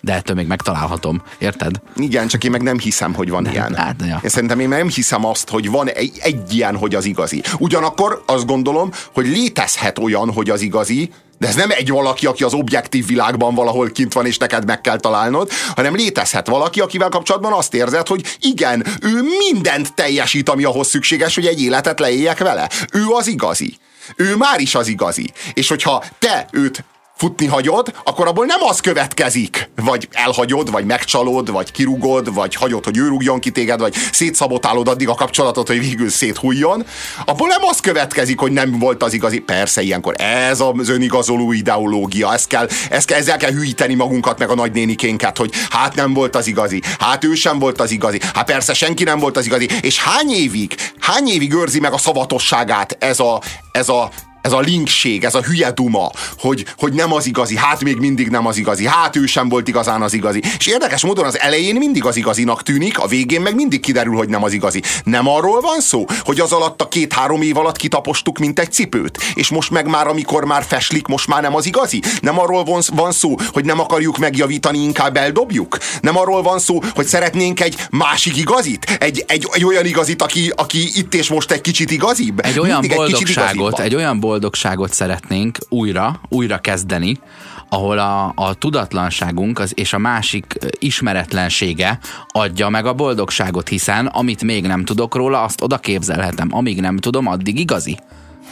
[0.00, 1.80] De ettől még megtalálhatom, érted?
[1.96, 3.74] Igen, csak én meg nem hiszem, hogy van Nem, ilyen.
[3.74, 4.20] hát, ja.
[4.22, 7.42] Én szerintem én nem hiszem azt, hogy van egy, egy ilyen, hogy az igazi.
[7.58, 12.44] Ugyanakkor azt gondolom, hogy létezhet olyan, hogy az igazi, de ez nem egy valaki, aki
[12.44, 17.08] az objektív világban valahol kint van, és neked meg kell találnod, hanem létezhet valaki, akivel
[17.08, 22.38] kapcsolatban azt érzed, hogy igen, ő mindent teljesít, ami ahhoz szükséges, hogy egy életet leéljek
[22.38, 22.70] vele.
[22.92, 23.76] Ő az igazi.
[24.16, 25.32] Ő már is az igazi.
[25.54, 26.84] És hogyha te őt
[27.18, 32.84] futni hagyod, akkor abból nem az következik, vagy elhagyod, vagy megcsalod, vagy kirugod, vagy hagyod,
[32.84, 36.84] hogy ő rúgjon ki téged, vagy szétszabotálod addig a kapcsolatot, hogy végül széthújjon.
[37.24, 39.38] Abból nem az következik, hogy nem volt az igazi.
[39.38, 44.54] Persze, ilyenkor ez az önigazoló ideológia, ezt kell, ezt ezzel kell hűíteni magunkat, meg a
[44.54, 48.74] nagynénikénket, hogy hát nem volt az igazi, hát ő sem volt az igazi, hát persze
[48.74, 49.68] senki nem volt az igazi.
[49.80, 53.40] És hány évig, hány évig őrzi meg a szavatosságát ez a,
[53.72, 54.10] ez a
[54.48, 58.28] ez a linkség, ez a hülye duma, hogy, hogy nem az igazi, hát még mindig
[58.28, 60.42] nem az igazi, hát ő sem volt igazán az igazi.
[60.58, 64.28] És érdekes módon az elején mindig az igazinak tűnik, a végén meg mindig kiderül, hogy
[64.28, 64.82] nem az igazi.
[65.04, 69.18] Nem arról van szó, hogy az alatt a két-három év alatt kitapostuk, mint egy cipőt,
[69.34, 72.02] és most meg már, amikor már feslik, most már nem az igazi?
[72.20, 75.78] Nem arról van, szó, hogy nem akarjuk megjavítani, inkább eldobjuk?
[76.00, 78.96] Nem arról van szó, hogy szeretnénk egy másik igazit?
[78.98, 82.44] Egy, egy, egy olyan igazit, aki, aki itt és most egy kicsit igazibb?
[82.44, 87.20] Egy olyan Mindig boldogságot, egy, egy olyan boldogságot szeretnénk újra, újra kezdeni,
[87.68, 94.42] ahol a, a tudatlanságunk az, és a másik ismeretlensége adja meg a boldogságot, hiszen amit
[94.42, 96.48] még nem tudok róla, azt oda képzelhetem.
[96.50, 97.98] Amíg nem tudom, addig igazi.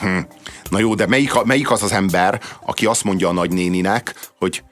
[0.00, 0.18] Hm.
[0.70, 4.62] Na jó, de melyik, melyik az az ember, aki azt mondja a nagynéninek, hogy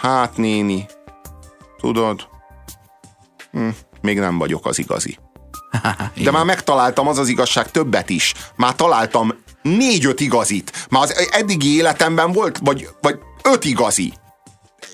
[0.00, 0.86] hát néni,
[1.80, 2.28] tudod,
[3.52, 3.68] hm,
[4.00, 5.18] még nem vagyok az igazi.
[6.24, 8.34] De már megtaláltam az az igazság többet is.
[8.56, 10.86] Már találtam négy-öt igazit.
[10.90, 14.12] Már az eddigi életemben volt, vagy, vagy öt igazi.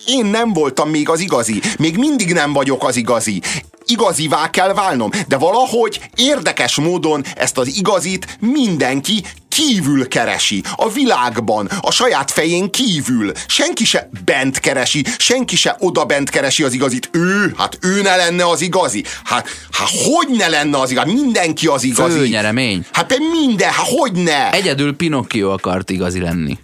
[0.07, 1.61] Én nem voltam még az igazi.
[1.79, 3.43] Még mindig nem vagyok az igazi
[3.91, 5.11] igazivá kell válnom.
[5.29, 12.71] De valahogy érdekes módon ezt az igazit mindenki kívül keresi, a világban, a saját fején
[12.71, 13.33] kívül.
[13.47, 17.09] Senki se bent keresi, senki se oda bent keresi az igazit.
[17.13, 19.05] Ő, hát ő ne lenne az igazi.
[19.25, 21.13] Hát, hát hogy ne lenne az igazi?
[21.13, 22.19] Mindenki az igazi.
[22.19, 22.87] Főnyeremény.
[22.93, 24.51] Hát minden, hát hogy ne?
[24.51, 26.59] Egyedül Pinocchio akart igazi lenni.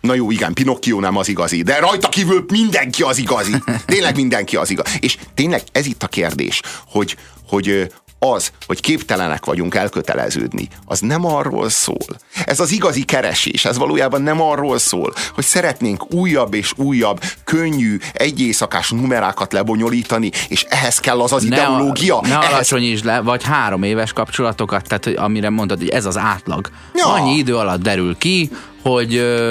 [0.00, 3.52] Na jó, igen, Pinocchio nem az igazi, de rajta kívül mindenki az igazi.
[3.86, 4.96] Tényleg mindenki az igazi.
[5.00, 7.16] És tényleg ez itt a kérdés, hogy,
[7.48, 7.92] hogy
[8.24, 12.06] az, hogy képtelenek vagyunk elköteleződni, az nem arról szól.
[12.44, 17.98] Ez az igazi keresés, ez valójában nem arról szól, hogy szeretnénk újabb és újabb, könnyű,
[18.12, 22.18] egy éjszakás numerákat lebonyolítani, és ehhez kell az az ne ideológia.
[22.18, 22.52] A, ne ehhez...
[22.52, 26.70] alacsonyíts le, vagy három éves kapcsolatokat, tehát amire mondod, hogy ez az átlag.
[26.94, 27.06] Ja.
[27.06, 28.50] Annyi idő alatt derül ki,
[28.84, 29.42] hogy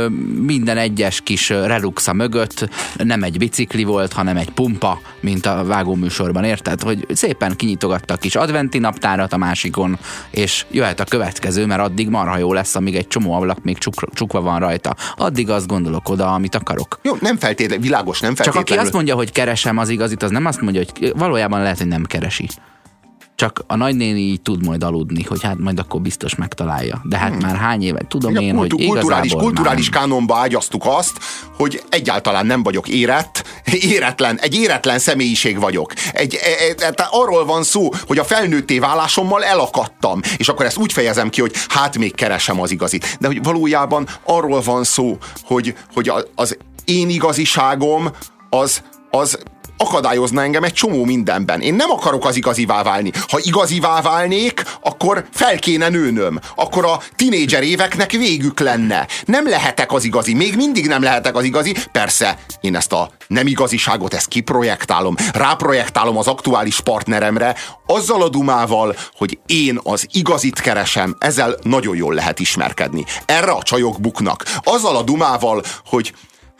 [0.42, 6.44] minden egyes kis reluxa mögött nem egy bicikli volt, hanem egy pumpa, mint a vágóműsorban,
[6.44, 6.82] érted?
[6.82, 9.98] Hogy szépen kinyitogatta a kis adventi naptárat a másikon,
[10.32, 13.94] és jöhet a következő, mert addig marha jó lesz, amíg egy csomó ablak még csuk,
[14.14, 14.96] csukva van rajta.
[15.16, 17.00] Addig azt gondolok oda, amit akarok.
[17.02, 18.68] Jó, nem feltétlenül, világos, nem feltétlenül.
[18.68, 21.78] Csak aki azt mondja, hogy keresem az igazit, az nem azt mondja, hogy valójában lehet,
[21.78, 22.48] hogy nem keresi.
[23.36, 27.02] Csak a nagynéni így tud majd aludni, hogy hát majd akkor biztos megtalálja.
[27.04, 27.40] De hát hmm.
[27.40, 30.02] már hány éve tudom Igen, én, kultu- hogy kulturális, kulturális már...
[30.02, 31.20] kánonba ágyaztuk azt,
[31.58, 33.44] hogy egyáltalán nem vagyok érett,
[33.94, 35.94] éretlen, egy éretlen személyiség vagyok.
[36.12, 36.40] Egy,
[36.78, 41.30] e, e, arról van szó, hogy a felnőtté válásommal elakadtam, és akkor ezt úgy fejezem
[41.30, 43.18] ki, hogy hát még keresem az igazit.
[43.20, 48.10] De hogy valójában arról van szó, hogy, hogy az én igaziságom
[48.50, 49.40] az, az
[49.78, 51.62] akadályozna engem egy csomó mindenben.
[51.62, 53.12] Én nem akarok az igazivá válni.
[53.28, 56.40] Ha igazivá válnék, akkor fel kéne nőnöm.
[56.56, 59.08] Akkor a tinédzser éveknek végük lenne.
[59.26, 60.34] Nem lehetek az igazi.
[60.34, 61.76] Még mindig nem lehetek az igazi.
[61.92, 65.16] Persze, én ezt a nem igaziságot, ezt kiprojektálom.
[65.34, 67.56] Ráprojektálom az aktuális partneremre,
[67.86, 73.06] azzal a dumával, hogy én az igazit keresem, ezzel nagyon jól lehet ismerkedni.
[73.26, 74.46] Erre a csajok buknak.
[74.64, 76.14] Azzal a dumával, hogy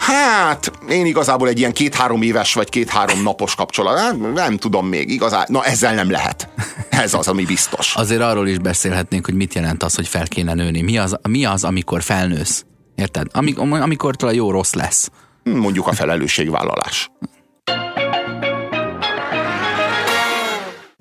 [0.05, 5.09] Hát, én igazából egy ilyen két-három éves vagy két-három napos kapcsolat, nem, nem tudom még,
[5.09, 6.49] igazán, na ezzel nem lehet.
[6.89, 7.95] Ez az, ami biztos.
[7.95, 10.81] Azért arról is beszélhetnénk, hogy mit jelent az, hogy fel kéne nőni.
[10.81, 12.65] Mi az, mi az amikor felnősz?
[12.95, 13.27] Érted?
[13.31, 15.09] Amik, amikor talán jó rossz lesz.
[15.43, 17.11] Mondjuk a felelősségvállalás.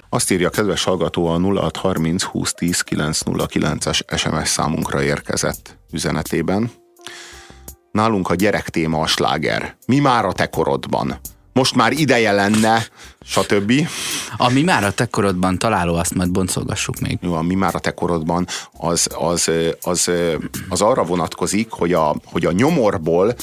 [0.09, 6.71] Azt írja a kedves hallgató a 0630 2010 909-es SMS számunkra érkezett üzenetében
[7.93, 9.77] nálunk a gyerek téma a sláger.
[9.87, 11.21] Mi már a te korodban?
[11.53, 12.87] Most már ideje lenne,
[13.25, 13.73] stb.
[14.37, 17.19] A mi már a te korodban találó, azt majd boncolgassuk még.
[17.21, 20.11] Jó, a mi már a te korodban az, az, az,
[20.69, 23.35] az arra vonatkozik, hogy a, hogy a nyomorból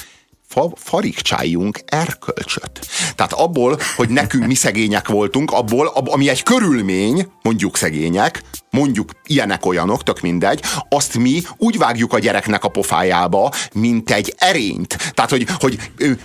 [0.60, 2.80] fa, farigcsáljunk erkölcsöt.
[3.16, 9.12] Tehát abból, hogy nekünk mi szegények voltunk, abból, ab, ami egy körülmény, mondjuk szegények, mondjuk
[9.26, 14.98] ilyenek olyanok, tök mindegy, azt mi úgy vágjuk a gyereknek a pofájába, mint egy erényt.
[15.14, 15.78] Tehát, hogy, hogy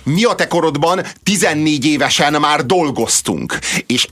[0.03, 3.59] mi a te korodban 14 évesen már dolgoztunk.
[3.85, 4.07] És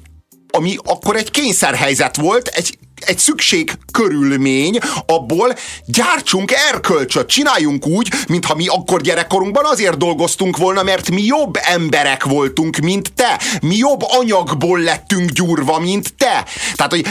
[0.50, 8.56] ami akkor egy kényszerhelyzet volt, egy egy szükség körülmény, abból gyártsunk erkölcsöt, csináljunk úgy, mintha
[8.56, 13.40] mi akkor gyerekkorunkban azért dolgoztunk volna, mert mi jobb emberek voltunk, mint te.
[13.62, 16.46] Mi jobb anyagból lettünk gyúrva, mint te.
[16.76, 17.08] Tehát, hogy,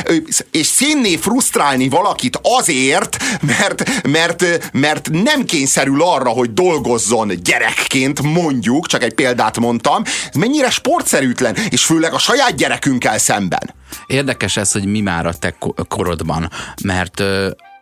[0.50, 8.86] és színné frusztrálni valakit azért, mert, mert, mert nem kényszerül arra, hogy dolgozzon gyerekként, mondjuk,
[8.86, 13.74] csak egy példát mondtam, ez mennyire sportszerűtlen, és főleg a saját gyerekünkkel szemben.
[14.06, 15.54] Érdekes ez, hogy mi már a te
[15.84, 16.48] korodban,
[16.84, 17.22] mert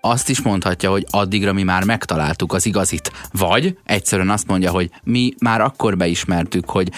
[0.00, 3.12] azt is mondhatja, hogy addigra mi már megtaláltuk az igazit.
[3.32, 6.90] Vagy egyszerűen azt mondja, hogy mi már akkor beismertük, hogy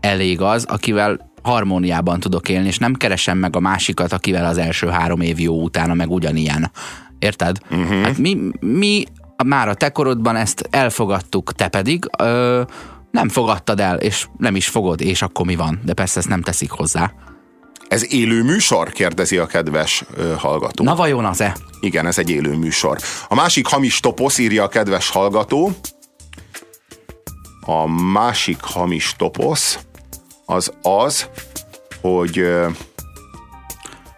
[0.00, 4.88] elég az, akivel harmóniában tudok élni, és nem keresem meg a másikat, akivel az első
[4.88, 6.70] három év jó utána meg ugyanilyen.
[7.18, 7.58] Érted?
[7.70, 8.02] Uh-huh.
[8.02, 9.04] Hát mi, mi
[9.44, 12.62] már a te korodban ezt elfogadtuk, te pedig ö,
[13.10, 15.80] nem fogadtad el, és nem is fogod, és akkor mi van?
[15.84, 17.12] De persze ezt nem teszik hozzá.
[17.90, 18.92] Ez élő műsor?
[18.92, 20.84] kérdezi a kedves ö, hallgató.
[20.84, 21.56] Na vajon az-e?
[21.80, 22.98] Igen, ez egy élő műsor.
[23.28, 25.70] A másik hamis toposz, írja a kedves hallgató.
[27.60, 29.78] A másik hamis toposz
[30.46, 31.28] az az,
[32.00, 32.44] hogy,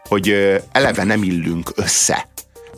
[0.08, 0.34] hogy
[0.72, 2.28] eleve nem illünk össze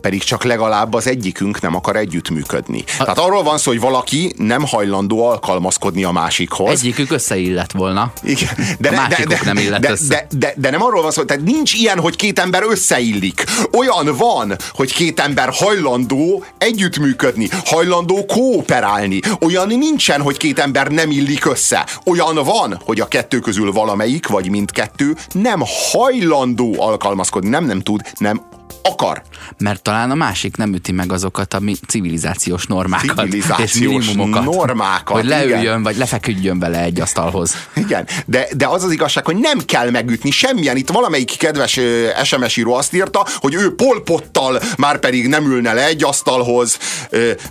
[0.04, 2.84] pedig csak legalább az egyikünk nem akar együttműködni.
[2.86, 3.02] A...
[3.02, 6.70] Tehát arról van szó, hogy valaki nem hajlandó alkalmazkodni a másikhoz.
[6.70, 8.12] Egyikük összeillett volna.
[8.22, 8.48] Igen.
[8.78, 10.06] De, a de, de, nem illett de, össze.
[10.06, 13.44] De, de, de nem arról van szó, tehát nincs ilyen, hogy két ember összeillik.
[13.72, 19.20] Olyan van, hogy két ember hajlandó együttműködni, hajlandó kooperálni.
[19.40, 21.86] Olyan nincsen, hogy két ember nem illik össze.
[22.04, 28.00] Olyan van, hogy a kettő közül valamelyik, vagy mindkettő nem hajlandó alkalmazkodni, nem nem tud,
[28.18, 28.42] nem
[28.82, 29.22] akar.
[29.58, 33.16] Mert talán a másik nem üti meg azokat a civilizációs normákat.
[33.16, 35.16] Civilizációs és minimumokat, normákat.
[35.16, 35.82] Hogy leüljön, igen.
[35.82, 37.54] vagy lefeküdjön vele egy asztalhoz.
[37.74, 40.76] Igen, de, de az az igazság, hogy nem kell megütni semmilyen.
[40.76, 41.80] Itt valamelyik kedves
[42.24, 46.78] SMS író azt írta, hogy ő polpottal már pedig nem ülne le egy asztalhoz,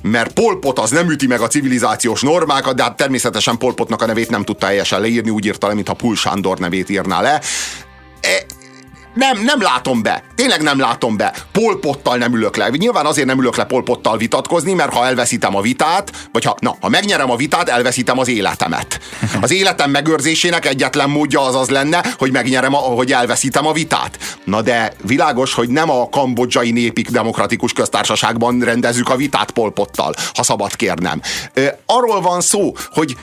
[0.02, 4.30] mert polpot az nem üti meg a civilizációs normákat, de hát természetesen polpotnak a nevét
[4.30, 7.42] nem tudta helyesen leírni, úgy írta le, mintha Pul Sándor nevét írná le
[8.22, 8.46] e,
[9.14, 10.24] nem, nem látom be.
[10.36, 11.34] Tényleg nem látom be.
[11.52, 12.70] Polpottal nem ülök le.
[12.70, 16.76] Nyilván azért nem ülök le polpottal vitatkozni, mert ha elveszítem a vitát, vagy ha, na,
[16.82, 19.00] ha megnyerem a vitát, elveszítem az életemet.
[19.42, 24.18] Az életem megőrzésének egyetlen módja az az lenne, hogy megnyerem, a, hogy elveszítem a vitát.
[24.44, 30.44] Na de világos, hogy nem a kambodzsai népik demokratikus köztársaságban rendezzük a vitát polpottal, ha
[30.44, 31.22] szabad kérnem.
[31.86, 33.18] Arról van szó, hogy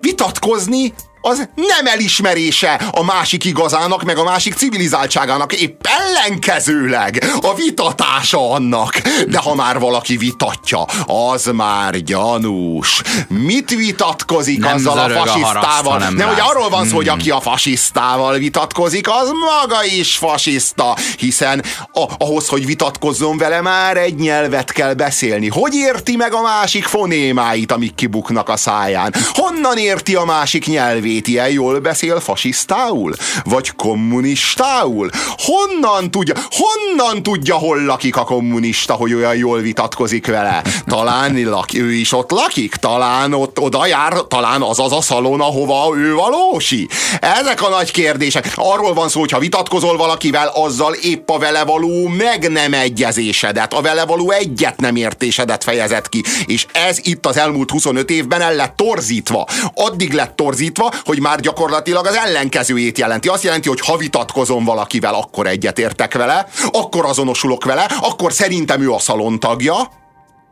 [0.00, 8.50] vitatkozni az nem elismerése a másik igazának, meg a másik civilizáltságának, épp ellenkezőleg a vitatása
[8.50, 8.98] annak.
[9.28, 13.02] De ha már valaki vitatja, az már gyanús.
[13.28, 15.62] Mit vitatkozik nem azzal a fasisztával?
[15.62, 16.96] A haraszt, nem, hogy arról van szó, hmm.
[16.96, 23.60] hogy aki a fasisztával vitatkozik, az maga is fasiszta, hiszen a, ahhoz, hogy vitatkozzon vele,
[23.60, 25.48] már egy nyelvet kell beszélni.
[25.48, 29.14] Hogy érti meg a másik fonémáit, amik kibuknak a száján?
[29.32, 31.07] Honnan érti a másik nyelvét?
[31.08, 33.12] Nevét ilyen jól beszél fasisztául?
[33.44, 35.10] Vagy kommunistául?
[35.36, 40.62] Honnan tudja, honnan tudja, hol lakik a kommunista, hogy olyan jól vitatkozik vele?
[40.86, 42.74] Talán lak, ő is ott lakik?
[42.74, 44.12] Talán ott oda jár?
[44.28, 46.88] Talán az az a szalon, ahova ő valósi?
[47.20, 48.52] Ezek a nagy kérdések.
[48.54, 53.74] Arról van szó, hogy ha vitatkozol valakivel, azzal épp a vele való meg nem egyezésedet,
[53.74, 56.22] a vele való egyet nem értésedet fejezett ki.
[56.46, 59.46] És ez itt az elmúlt 25 évben el lett torzítva.
[59.74, 63.28] Addig lett torzítva, hogy már gyakorlatilag az ellenkezőjét jelenti.
[63.28, 68.92] Azt jelenti, hogy ha vitatkozom valakivel, akkor egyetértek vele, akkor azonosulok vele, akkor szerintem ő
[68.92, 69.76] a szalon tagja,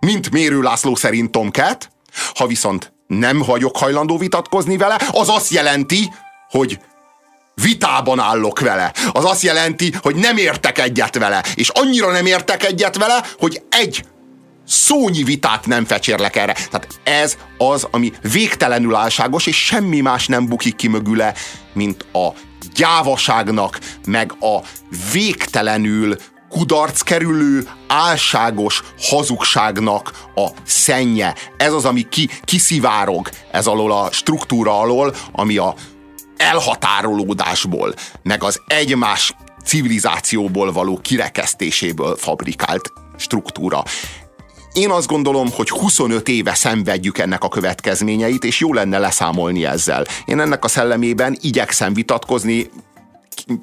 [0.00, 1.90] mint Mérő László szerint Tomket.
[2.34, 6.12] Ha viszont nem vagyok hajlandó vitatkozni vele, az azt jelenti,
[6.50, 6.78] hogy
[7.62, 8.92] vitában állok vele.
[9.12, 11.44] Az azt jelenti, hogy nem értek egyet vele.
[11.54, 14.04] És annyira nem értek egyet vele, hogy egy
[14.66, 16.52] szónyi vitát nem fecsérlek erre.
[16.52, 21.34] Tehát ez az, ami végtelenül álságos, és semmi más nem bukik ki mögüle,
[21.72, 22.28] mint a
[22.74, 24.60] gyávaságnak, meg a
[25.12, 26.16] végtelenül
[26.48, 31.34] kudarc kerülő, álságos hazugságnak a szennye.
[31.56, 35.74] Ez az, ami ki, kiszivárog ez alól a struktúra alól, ami a
[36.36, 43.82] elhatárolódásból, meg az egymás civilizációból való kirekesztéséből fabrikált struktúra.
[44.76, 50.04] Én azt gondolom, hogy 25 éve szenvedjük ennek a következményeit, és jó lenne leszámolni ezzel.
[50.24, 52.70] Én ennek a szellemében igyekszem vitatkozni,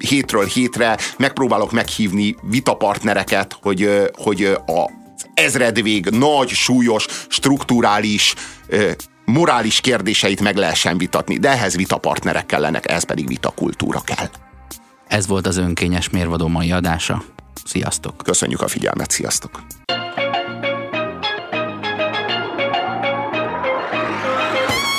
[0.08, 4.90] hétről hétre megpróbálok meghívni vitapartnereket, hogy, hogy a
[5.34, 8.34] ezredvég nagy, súlyos, strukturális,
[9.24, 11.38] morális kérdéseit meg lehessen vitatni.
[11.38, 14.28] De ehhez vitapartnerek kellenek, ez pedig vitakultúra kell.
[15.08, 17.24] Ez volt az önkényes mérvadó mai adása.
[17.64, 18.16] Sziasztok!
[18.16, 19.62] Köszönjük a figyelmet, sziasztok!